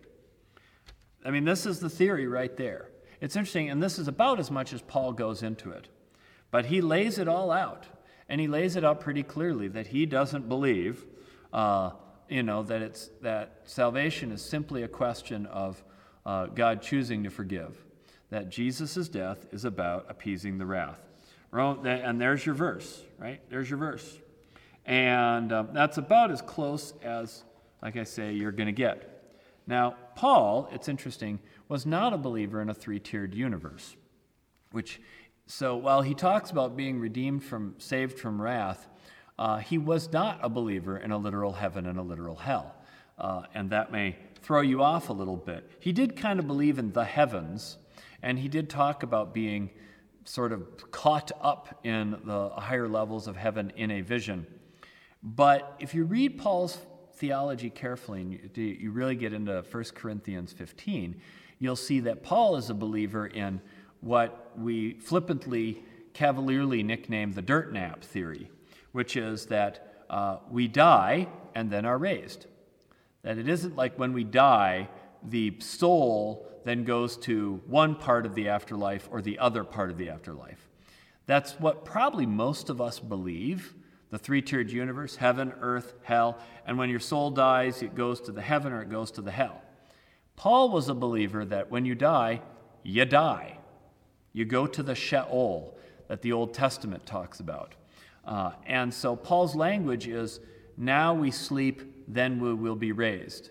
[1.25, 2.91] I mean, this is the theory right there.
[3.23, 5.89] It's interesting, and this is about as much as Paul goes into it.
[6.51, 7.87] But he lays it all out,
[8.29, 11.07] and he lays it out pretty clearly that he doesn't believe,
[11.55, 11.93] uh,
[12.29, 15.83] you know, that it's that salvation is simply a question of
[16.25, 17.85] uh, God choosing to forgive.
[18.31, 21.01] That Jesus' death is about appeasing the wrath.
[21.53, 23.41] And there's your verse, right?
[23.51, 24.19] There's your verse.
[24.87, 27.45] And um, that's about as close as,
[27.83, 29.35] like I say, you're going to get.
[29.67, 33.97] Now, Paul, it's interesting, was not a believer in a three tiered universe,
[34.73, 35.01] which,
[35.47, 38.89] so while he talks about being redeemed from, saved from wrath,
[39.39, 42.75] uh, he was not a believer in a literal heaven and a literal hell.
[43.19, 45.71] Uh, and that may throw you off a little bit.
[45.81, 47.79] He did kind of believe in the heavens,
[48.23, 49.71] and he did talk about being
[50.25, 54.47] sort of caught up in the higher levels of heaven in a vision.
[55.23, 56.79] But if you read Paul's
[57.15, 61.21] theology carefully and you, really get into 1 Corinthians 15,
[61.59, 63.61] you'll see that Paul is a believer in
[64.01, 68.51] what we flippantly, cavalierly nickname the dirt nap theory,
[68.93, 72.47] which is that uh, we die and then are raised.
[73.23, 74.89] That it isn't like when we die,
[75.23, 79.99] the soul then goes to one part of the afterlife or the other part of
[79.99, 80.69] the afterlife.
[81.27, 83.75] That's what probably most of us believe
[84.11, 86.39] the three tiered universe heaven, earth, hell.
[86.67, 89.31] And when your soul dies, it goes to the heaven or it goes to the
[89.31, 89.63] hell.
[90.37, 92.43] Paul was a believer that when you die,
[92.83, 93.59] you die.
[94.33, 95.77] You go to the Sheol
[96.09, 97.75] that the Old Testament talks about.
[98.25, 100.41] Uh, and so Paul's language is
[100.77, 103.51] now we sleep then we will be raised.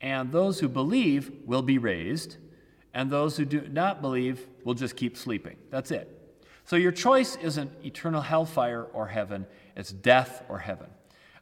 [0.00, 2.36] And those who believe will be raised,
[2.92, 5.56] and those who do not believe will just keep sleeping.
[5.70, 6.12] That's it.
[6.64, 10.88] So your choice isn't eternal hellfire or heaven, it's death or heaven.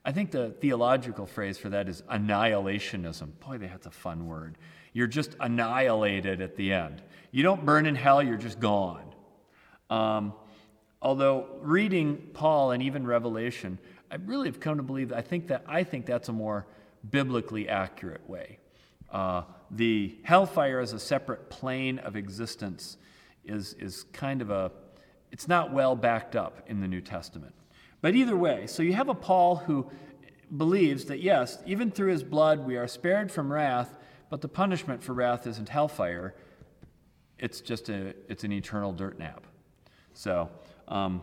[0.05, 3.41] I think the theological phrase for that is annihilationism.
[3.41, 4.59] Boy, that's a fun word.
[4.93, 7.03] You're just annihilated at the end.
[7.31, 9.15] You don't burn in hell, you're just gone.
[9.89, 10.35] Um,
[11.01, 13.79] although reading Paul and even Revelation,
[14.15, 16.69] I really have come to believe that I think that I think that's a more
[17.11, 18.61] biblically accurate way.
[19.11, 22.97] Uh, the hellfire as a separate plane of existence
[23.45, 24.71] is, is kind of a,
[25.33, 27.57] it's not well backed up in the New Testament.
[28.03, 29.91] But either way, so you have a Paul who
[30.57, 33.99] believes that yes, even through his blood we are spared from wrath,
[34.31, 36.37] but the punishment for wrath isn't hellfire.
[37.37, 39.45] It's just a, it's an eternal dirt nap.
[40.13, 40.51] So,
[40.87, 41.21] um,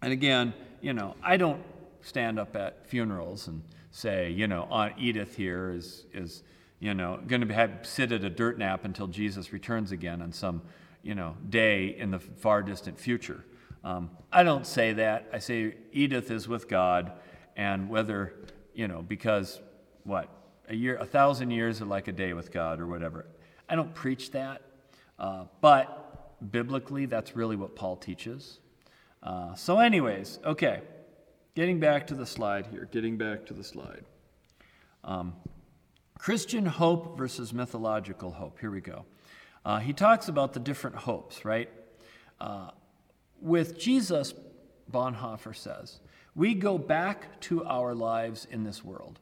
[0.00, 1.60] and again, you know, I don't
[2.02, 6.42] stand up at funerals and say, you know, Aunt Edith here is, is
[6.80, 10.32] you know, going to have, sit at a dirt nap until Jesus returns again on
[10.32, 10.62] some,
[11.02, 13.44] you know, day in the far distant future.
[13.84, 15.28] Um, I don't say that.
[15.32, 17.12] I say Edith is with God,
[17.56, 18.34] and whether,
[18.74, 19.60] you know, because
[20.04, 20.28] what
[20.68, 23.26] a year, a thousand years are like a day with God, or whatever.
[23.68, 24.62] I don't preach that,
[25.18, 28.58] uh, but biblically, that's really what Paul teaches.
[29.22, 30.82] Uh, so, anyways, okay.
[31.54, 34.06] Getting back to the slide here, getting back to the slide.
[35.04, 35.34] Um,
[36.18, 38.58] Christian hope versus mythological hope.
[38.58, 39.04] Here we go.
[39.62, 41.68] Uh, he talks about the different hopes, right?
[42.40, 42.70] Uh,
[43.38, 44.32] with Jesus,
[44.90, 46.00] Bonhoeffer says,
[46.34, 49.20] we go back to our lives in this world.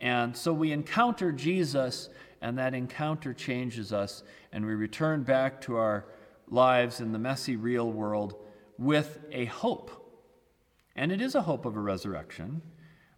[0.00, 2.08] And so we encounter Jesus,
[2.40, 4.22] and that encounter changes us,
[4.52, 6.06] and we return back to our
[6.48, 8.36] lives in the messy, real world
[8.78, 10.05] with a hope
[10.96, 12.62] and it is a hope of a resurrection,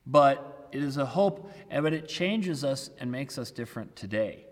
[0.07, 4.45] but it is a hope, but it changes us and makes us different today.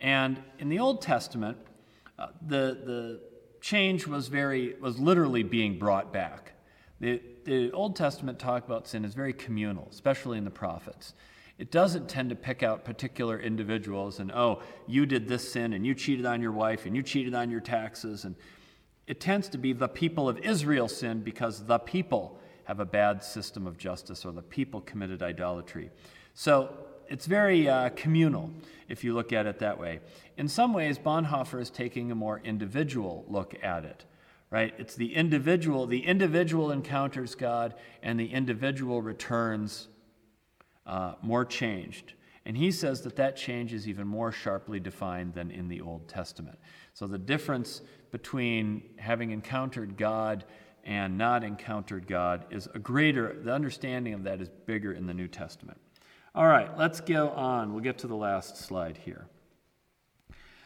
[0.00, 1.58] And in the Old Testament,
[2.18, 3.20] uh, the, the
[3.60, 6.52] change was very was literally being brought back.
[7.00, 11.14] The, the Old Testament talk about sin is very communal, especially in the prophets.
[11.58, 15.86] It doesn't tend to pick out particular individuals and, oh, you did this sin and
[15.86, 18.24] you cheated on your wife and you cheated on your taxes.
[18.24, 18.34] And
[19.06, 23.22] it tends to be the people of Israel sinned because the people have a bad
[23.22, 25.90] system of justice or the people committed idolatry.
[26.32, 26.74] So
[27.08, 28.50] it's very uh, communal
[28.88, 30.00] if you look at it that way.
[30.36, 34.04] In some ways, Bonhoeffer is taking a more individual look at it
[34.54, 34.72] right?
[34.78, 35.84] It's the individual.
[35.84, 37.74] The individual encounters God,
[38.04, 39.88] and the individual returns
[40.86, 42.12] uh, more changed.
[42.46, 46.06] And he says that that change is even more sharply defined than in the Old
[46.06, 46.56] Testament.
[46.92, 47.82] So the difference
[48.14, 50.44] between having encountered God
[50.84, 55.12] and not encountered God is a greater, the understanding of that is bigger in the
[55.12, 55.80] New Testament.
[56.32, 57.72] All right, let's go on.
[57.72, 59.26] We'll get to the last slide here.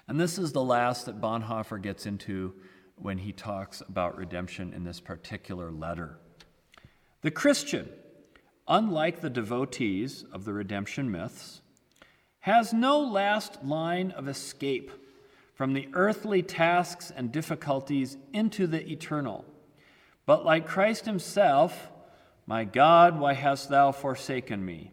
[0.06, 2.52] And this is the last that Bonhoeffer gets into
[2.96, 6.18] when he talks about redemption in this particular letter.
[7.22, 7.88] The Christian,
[8.68, 11.62] unlike the devotees of the redemption myths,
[12.40, 14.92] has no last line of escape
[15.58, 19.44] from the earthly tasks and difficulties into the eternal.
[20.24, 21.90] But like Christ himself,
[22.46, 24.92] My God, why hast thou forsaken me?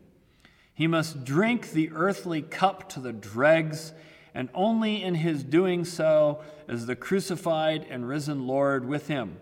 [0.73, 3.93] He must drink the earthly cup to the dregs
[4.33, 9.39] and only in his doing so is the crucified and risen Lord with him.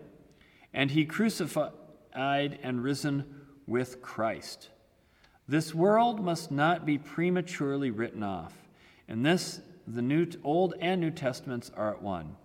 [0.74, 4.68] And he crucified and risen with Christ.
[5.48, 8.52] This world must not be prematurely written off.
[9.08, 12.36] In this, the New, Old and New Testaments are at one.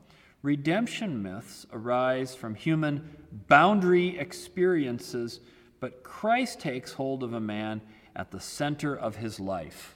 [0.41, 3.09] Redemption myths arise from human
[3.47, 5.41] boundary experiences,
[5.79, 7.81] but Christ takes hold of a man
[8.15, 9.95] at the center of his life.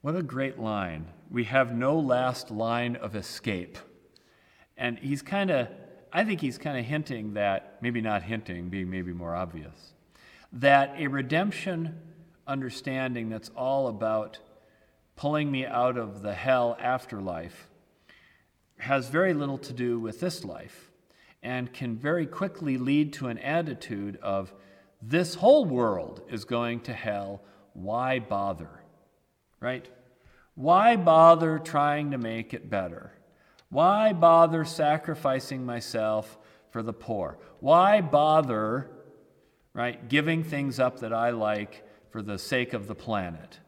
[0.00, 1.06] What a great line.
[1.30, 3.76] We have no last line of escape.
[4.76, 5.68] And he's kind of,
[6.12, 9.92] I think he's kind of hinting that, maybe not hinting, being maybe more obvious,
[10.52, 12.00] that a redemption
[12.48, 14.38] understanding that's all about
[15.16, 17.68] pulling me out of the hell afterlife
[18.78, 20.90] has very little to do with this life
[21.42, 24.52] and can very quickly lead to an attitude of
[25.00, 27.42] this whole world is going to hell.
[27.74, 28.78] Why bother?
[29.60, 29.88] right?
[30.54, 33.12] Why bother trying to make it better?
[33.70, 36.38] Why bother sacrificing myself
[36.70, 37.38] for the poor?
[37.60, 38.90] Why bother,
[39.72, 43.58] right, giving things up that I like for the sake of the planet?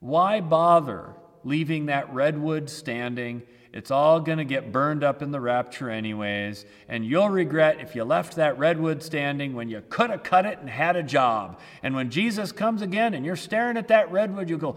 [0.00, 1.14] Why bother
[1.44, 3.42] leaving that redwood standing?
[3.72, 7.94] It's all going to get burned up in the rapture, anyways, and you'll regret if
[7.94, 11.60] you left that redwood standing when you could have cut it and had a job.
[11.82, 14.76] And when Jesus comes again and you're staring at that redwood, you'll go,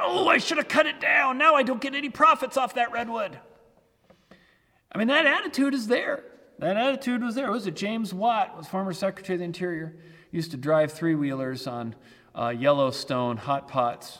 [0.00, 1.38] Oh, I should have cut it down.
[1.38, 3.38] Now I don't get any profits off that redwood.
[4.90, 6.24] I mean, that attitude is there.
[6.58, 7.50] That attitude was there.
[7.50, 9.96] Was it James Watt, was former Secretary of the Interior,
[10.30, 11.94] used to drive three wheelers on
[12.34, 14.18] uh, Yellowstone hot pots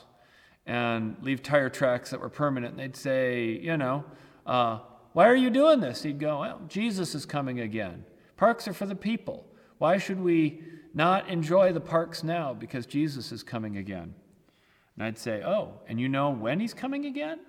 [0.67, 2.73] and leave tire tracks that were permanent.
[2.73, 4.05] And they'd say, you know,
[4.47, 4.79] uh,
[5.13, 6.03] why are you doing this?
[6.03, 8.05] He'd go, well, Jesus is coming again.
[8.37, 9.47] Parks are for the people.
[9.79, 10.63] Why should we
[10.95, 12.55] not enjoy the parks now?
[12.55, 14.15] Because Jesus is coming again.
[14.97, 17.41] And I'd say, Oh, and you know when he's coming again?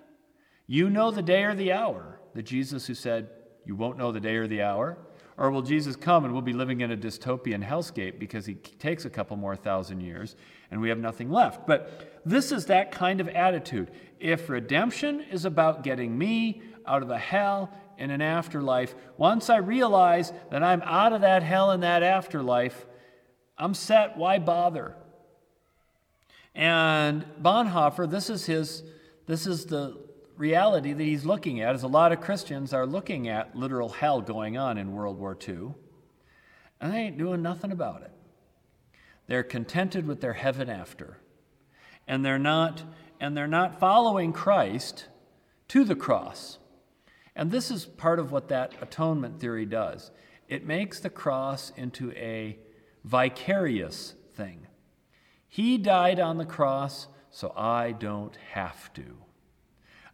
[0.66, 2.20] You know the day or the hour.
[2.34, 3.28] The Jesus who said,
[3.64, 4.98] You won't know the day or the hour?
[5.36, 9.04] Or will Jesus come and we'll be living in a dystopian hellscape because he takes
[9.04, 10.36] a couple more thousand years
[10.70, 11.66] and we have nothing left?
[11.66, 13.90] But this is that kind of attitude.
[14.20, 19.56] If redemption is about getting me out of the hell in an afterlife, once I
[19.56, 22.86] realize that I'm out of that hell in that afterlife,
[23.58, 24.16] I'm set.
[24.16, 24.94] Why bother?
[26.54, 28.84] And Bonhoeffer, this is his,
[29.26, 30.03] this is the
[30.36, 34.20] reality that he's looking at, is a lot of Christians are looking at literal hell
[34.20, 35.74] going on in World War II,
[36.80, 38.12] and they ain't doing nothing about it.
[39.26, 41.18] They're contented with their heaven after.
[42.06, 42.84] And they're not,
[43.20, 45.06] and they're not following Christ
[45.68, 46.58] to the cross.
[47.34, 50.10] And this is part of what that atonement theory does.
[50.48, 52.58] It makes the cross into a
[53.02, 54.66] vicarious thing.
[55.48, 59.16] He died on the cross so I don't have to.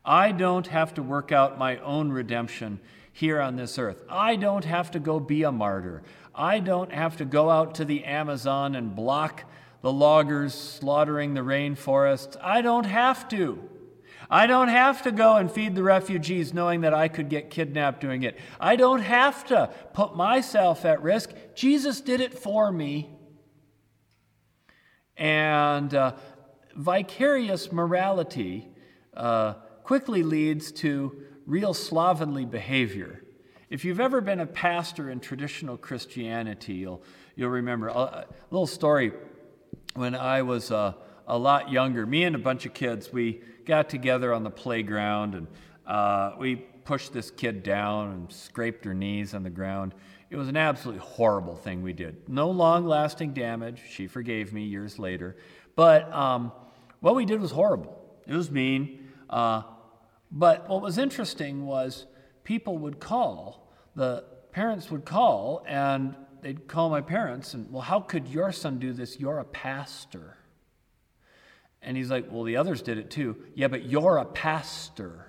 [0.04, 2.80] I don't have to work out my own redemption
[3.12, 4.02] here on this earth.
[4.08, 6.02] I don't have to go be a martyr.
[6.34, 9.44] I don't have to go out to the Amazon and block
[9.82, 12.36] the loggers slaughtering the rainforests.
[12.42, 13.62] I don't have to.
[14.32, 18.00] I don't have to go and feed the refugees knowing that I could get kidnapped
[18.00, 18.38] doing it.
[18.60, 21.30] I don't have to put myself at risk.
[21.54, 23.10] Jesus did it for me.
[25.16, 26.14] And uh,
[26.76, 28.68] vicarious morality
[29.14, 29.54] uh,
[29.90, 33.24] quickly leads to real slovenly behavior.
[33.70, 37.02] If you've ever been a pastor in traditional Christianity, you'll,
[37.34, 39.10] you'll remember a, a little story
[39.94, 40.92] when I was uh,
[41.26, 42.06] a lot younger.
[42.06, 45.48] Me and a bunch of kids, we got together on the playground and
[45.88, 49.92] uh, we pushed this kid down and scraped her knees on the ground.
[50.30, 52.28] It was an absolutely horrible thing we did.
[52.28, 53.82] No long lasting damage.
[53.90, 55.36] She forgave me years later.
[55.74, 56.52] But um,
[57.00, 58.00] what we did was horrible.
[58.28, 59.08] It was mean.
[59.28, 59.62] Uh,
[60.30, 62.06] but what was interesting was
[62.44, 68.00] people would call, the parents would call, and they'd call my parents and, well, how
[68.00, 69.18] could your son do this?
[69.18, 70.36] You're a pastor.
[71.82, 73.36] And he's like, well, the others did it too.
[73.54, 75.26] Yeah, but you're a pastor.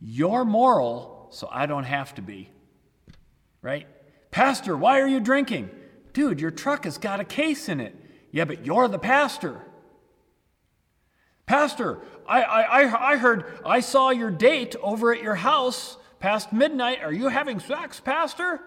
[0.00, 2.50] You're moral, so I don't have to be.
[3.62, 3.86] Right?
[4.30, 5.70] Pastor, why are you drinking?
[6.12, 7.94] Dude, your truck has got a case in it.
[8.30, 9.62] Yeah, but you're the pastor.
[11.46, 17.02] Pastor, I, I, I heard I saw your date over at your house past midnight.
[17.02, 18.60] Are you having sex, Pastor?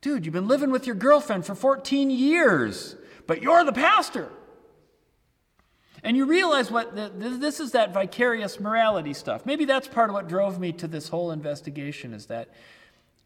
[0.00, 2.96] Dude, you've been living with your girlfriend for 14 years,
[3.28, 4.30] but you're the pastor.
[6.02, 9.46] And you realize what this is that vicarious morality stuff.
[9.46, 12.48] Maybe that's part of what drove me to this whole investigation is that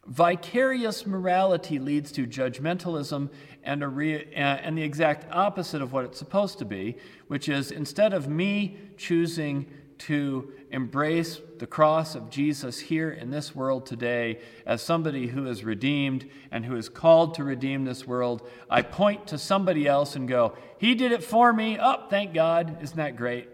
[0.06, 3.28] vicarious morality leads to judgmentalism
[3.64, 6.96] and, re, uh, and the exact opposite of what it's supposed to be,
[7.26, 9.66] which is instead of me choosing
[9.98, 15.64] to embrace the cross of Jesus here in this world today as somebody who is
[15.64, 20.28] redeemed and who is called to redeem this world, I point to somebody else and
[20.28, 21.78] go, He did it for me.
[21.80, 22.82] Oh, thank God.
[22.82, 23.48] Isn't that great?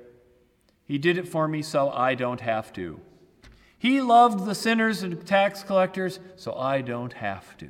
[0.84, 3.00] He did it for me so I don't have to.
[3.82, 7.68] He loved the sinners and tax collectors so I don't have to.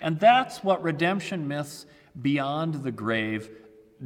[0.00, 1.84] And that's what redemption myths
[2.18, 3.50] beyond the grave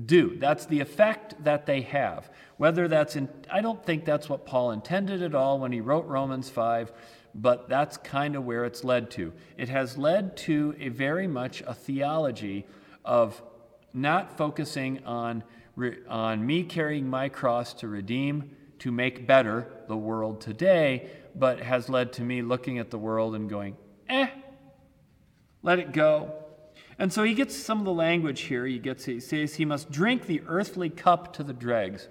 [0.07, 0.37] do.
[0.39, 2.29] That's the effect that they have.
[2.57, 6.05] Whether that's in, I don't think that's what Paul intended at all when he wrote
[6.07, 6.93] Romans 5,
[7.33, 9.33] but that's kind of where it's led to.
[9.57, 12.67] It has led to a very much a theology
[13.05, 13.41] of
[13.95, 15.45] not focusing on,
[16.09, 21.89] on me carrying my cross to redeem, to make better the world today, but has
[21.89, 23.77] led to me looking at the world and going,
[24.09, 24.29] eh,
[25.63, 26.33] let it go.
[26.99, 28.67] And so he gets some of the language here.
[28.67, 32.09] He gets he says he must drink the earthly cup to the dregs.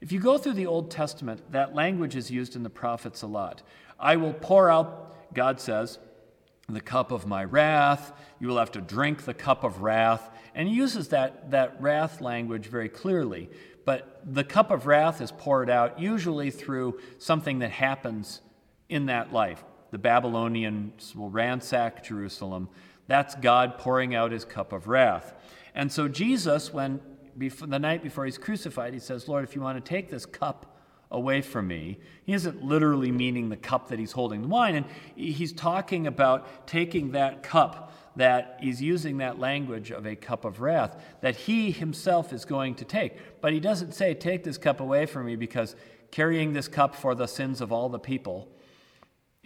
[0.00, 3.26] If you go through the Old Testament, that language is used in the prophets a
[3.26, 3.62] lot.
[3.98, 5.98] I will pour out, God says,
[6.68, 8.12] the cup of my wrath.
[8.38, 10.28] You will have to drink the cup of wrath.
[10.54, 13.48] And he uses that, that wrath language very clearly.
[13.86, 18.42] But the cup of wrath is poured out usually through something that happens
[18.88, 19.64] in that life.
[19.90, 22.68] The Babylonians will ransack Jerusalem.
[23.06, 25.34] That's God pouring out his cup of wrath.
[25.74, 27.00] And so Jesus, when
[27.38, 30.26] before, the night before he's crucified, he says, Lord, if you want to take this
[30.26, 30.76] cup
[31.10, 34.74] away from me, he isn't literally meaning the cup that he's holding the wine.
[34.74, 40.46] And he's talking about taking that cup that he's using that language of a cup
[40.46, 43.40] of wrath that he himself is going to take.
[43.40, 45.76] But he doesn't say, Take this cup away from me because
[46.10, 48.48] carrying this cup for the sins of all the people.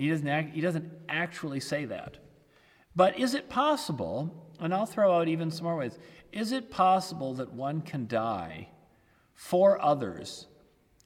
[0.01, 2.17] He doesn't, act, he doesn't actually say that.
[2.97, 5.99] But is it possible, and I'll throw out even some more ways,
[6.33, 8.71] is it possible that one can die
[9.35, 10.47] for others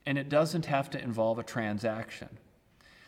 [0.05, 2.29] and it doesn't have to involve a transaction?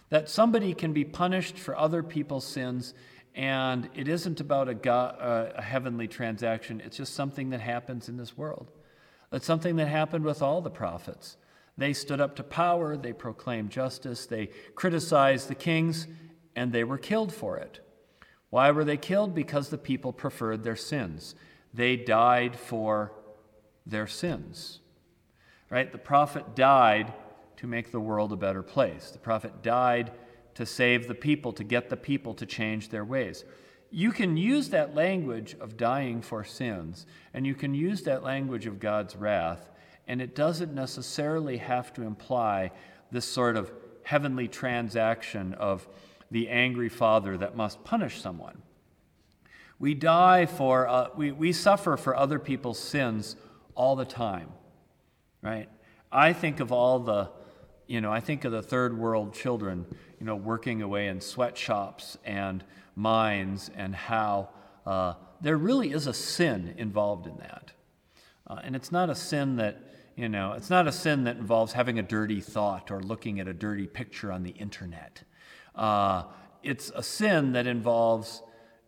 [0.10, 2.94] That somebody can be punished for other people's sins
[3.34, 8.10] and it isn't about a, God, uh, a heavenly transaction, it's just something that happens
[8.10, 8.72] in this world.
[9.32, 11.38] It's something that happened with all the prophets.
[11.78, 16.08] They stood up to power, they proclaimed justice, they criticized the kings,
[16.56, 17.80] and they were killed for it.
[18.50, 19.36] Why were they killed?
[19.36, 21.36] Because the people preferred their sins.
[21.74, 23.12] They died for
[23.86, 24.80] their sins.
[25.70, 25.92] Right?
[25.92, 27.14] The prophet died
[27.58, 29.12] to make the world a better place.
[29.12, 30.12] The prophet died
[30.56, 33.44] to save the people, to get the people to change their ways.
[33.92, 38.66] You can use that language of dying for sins, and you can use that language
[38.66, 39.70] of God's wrath,
[40.08, 42.72] and it doesn't necessarily have to imply
[43.12, 43.72] this sort of
[44.04, 45.88] heavenly transaction of
[46.32, 48.62] the angry father that must punish someone.
[49.80, 53.36] We die for, uh, we, we suffer for other people's sins
[53.76, 54.50] all the time,
[55.42, 55.70] right?
[56.12, 57.30] I think of all the,
[57.86, 59.86] you know, I think of the third world children,
[60.20, 62.64] you know, working away in sweatshops and
[62.96, 64.50] mines and how
[64.86, 67.72] uh, there really is a sin involved in that.
[68.48, 69.82] Uh, and it's not a sin that,
[70.18, 73.48] you know, it's not a sin that involves having a dirty thought or looking at
[73.48, 75.22] a dirty picture on the internet.
[75.76, 76.24] Uh,
[76.64, 78.42] it's a sin that involves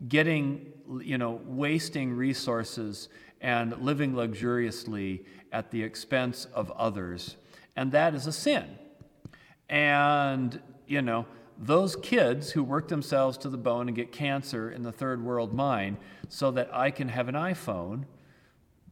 [0.07, 3.09] getting, you know, wasting resources
[3.41, 7.35] and living luxuriously at the expense of others.
[7.75, 8.65] And that is a sin.
[9.69, 11.27] And, you know,
[11.59, 15.53] those kids who work themselves to the bone and get cancer in the third world
[15.53, 18.05] mine so that I can have an iPhone,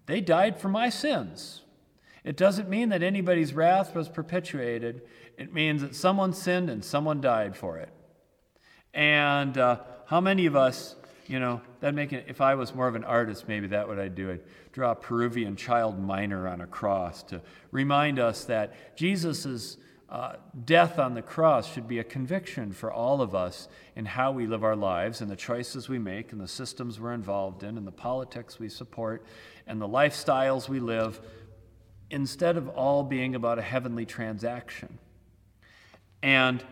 [0.05, 1.63] they died for my sins.
[2.23, 5.01] It doesn't mean that anybody's wrath was perpetuated.
[5.37, 7.89] It means that someone sinned and someone died for it.
[8.93, 10.95] And uh, how many of us,
[11.27, 13.99] you know, that make it, if I was more of an artist, maybe that what
[13.99, 14.31] I'd do.
[14.31, 14.41] I'd
[14.71, 17.41] draw a Peruvian child miner on a cross to
[17.71, 19.77] remind us that Jesus'
[20.09, 24.31] uh, death on the cross should be a conviction for all of us in how
[24.31, 27.77] we live our lives and the choices we make and the systems we're involved in
[27.77, 29.25] and the politics we support
[29.67, 31.19] and the lifestyles we live
[32.09, 34.97] instead of all being about a heavenly transaction.
[36.23, 36.63] And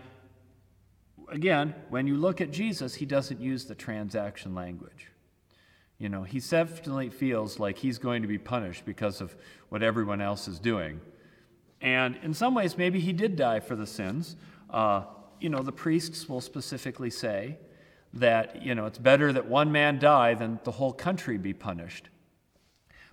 [1.30, 5.12] again, when you look at Jesus, he doesn't use the transaction language.
[5.98, 9.36] You know, he definitely feels like he's going to be punished because of
[9.70, 11.00] what everyone else is doing.
[11.82, 14.36] And in some ways, maybe he did die for the sins.
[14.70, 15.04] Uh,
[15.40, 17.58] you know, the priests will specifically say
[18.14, 22.10] that, you know, it's better that one man die than the whole country be punished.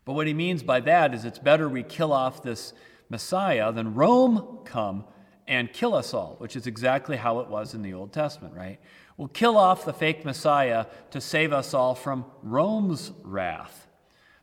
[0.04, 2.72] But what he means by that is it's better we kill off this
[3.08, 5.04] Messiah than Rome come
[5.46, 8.78] and kill us all, which is exactly how it was in the Old Testament, right?
[9.16, 13.86] We'll kill off the fake Messiah to save us all from Rome's wrath.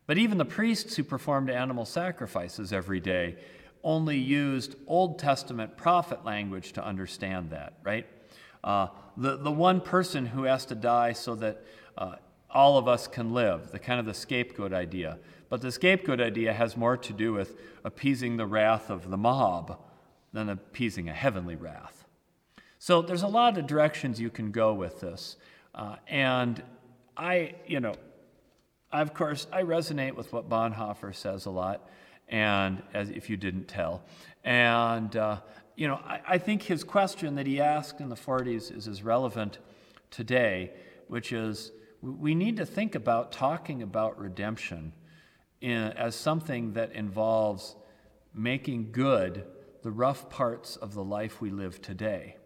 [0.06, 3.38] But even the priests who performed animal sacrifices every day
[3.84, 8.06] only used Old Testament prophet language to understand that, right?
[8.64, 8.88] Uh,
[9.18, 11.64] the, the one person who has to die so that
[11.98, 12.16] uh,
[12.52, 15.20] all of us can live, the kind of the scapegoat idea.
[15.50, 19.80] But the scapegoat idea has more to do with appeasing the wrath of the mob
[20.32, 22.06] than appeasing a heavenly wrath.
[22.78, 25.38] So there's a lot of directions you can go with this.
[25.76, 26.62] Uh, and
[27.18, 27.96] I, you know,
[28.92, 31.88] I, of course, I resonate with what Bonhoeffer says a lot,
[32.28, 34.04] and as if you didn't tell.
[34.44, 35.38] And, uh,
[35.76, 39.04] you know, I, I think his question that he asked in the 40s is as
[39.04, 39.60] relevant
[40.10, 40.72] today,
[41.08, 41.72] which is
[42.02, 44.94] we need to think about talking about redemption
[45.62, 47.76] in, as something that involves
[48.34, 49.46] making good
[49.82, 52.38] the rough parts of the life we live today.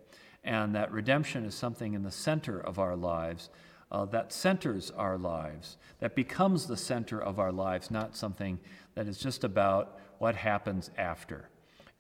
[0.44, 3.50] And that redemption is something in the center of our lives
[3.92, 8.60] uh, that centers our lives, that becomes the center of our lives, not something
[8.96, 11.50] that is just about what happens after.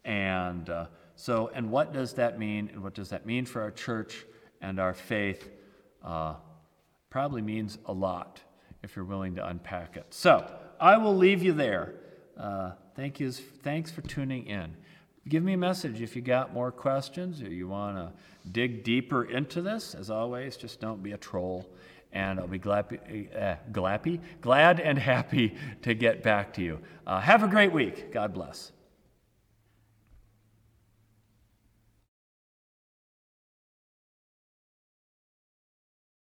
[0.04, 2.70] And uh, so, and what does that mean?
[2.74, 4.26] And what does that mean for our church
[4.60, 5.51] and our faith?
[6.04, 6.34] Uh,
[7.14, 8.41] probably means a lot
[8.82, 10.05] if you're willing to unpack it.
[10.09, 11.93] So, I will leave you there.
[12.36, 13.32] Uh, thank you.
[13.32, 14.76] Thanks for tuning in.
[15.30, 18.11] Give me a message if you got more questions or you want to
[18.51, 19.93] dig deeper into this.
[19.93, 21.70] As always, just don't be a troll.
[22.14, 22.86] And I'll be glad,
[23.39, 26.80] uh, glappy, glad and happy to get back to you.
[27.05, 28.11] Uh, have a great week.
[28.11, 28.72] God bless.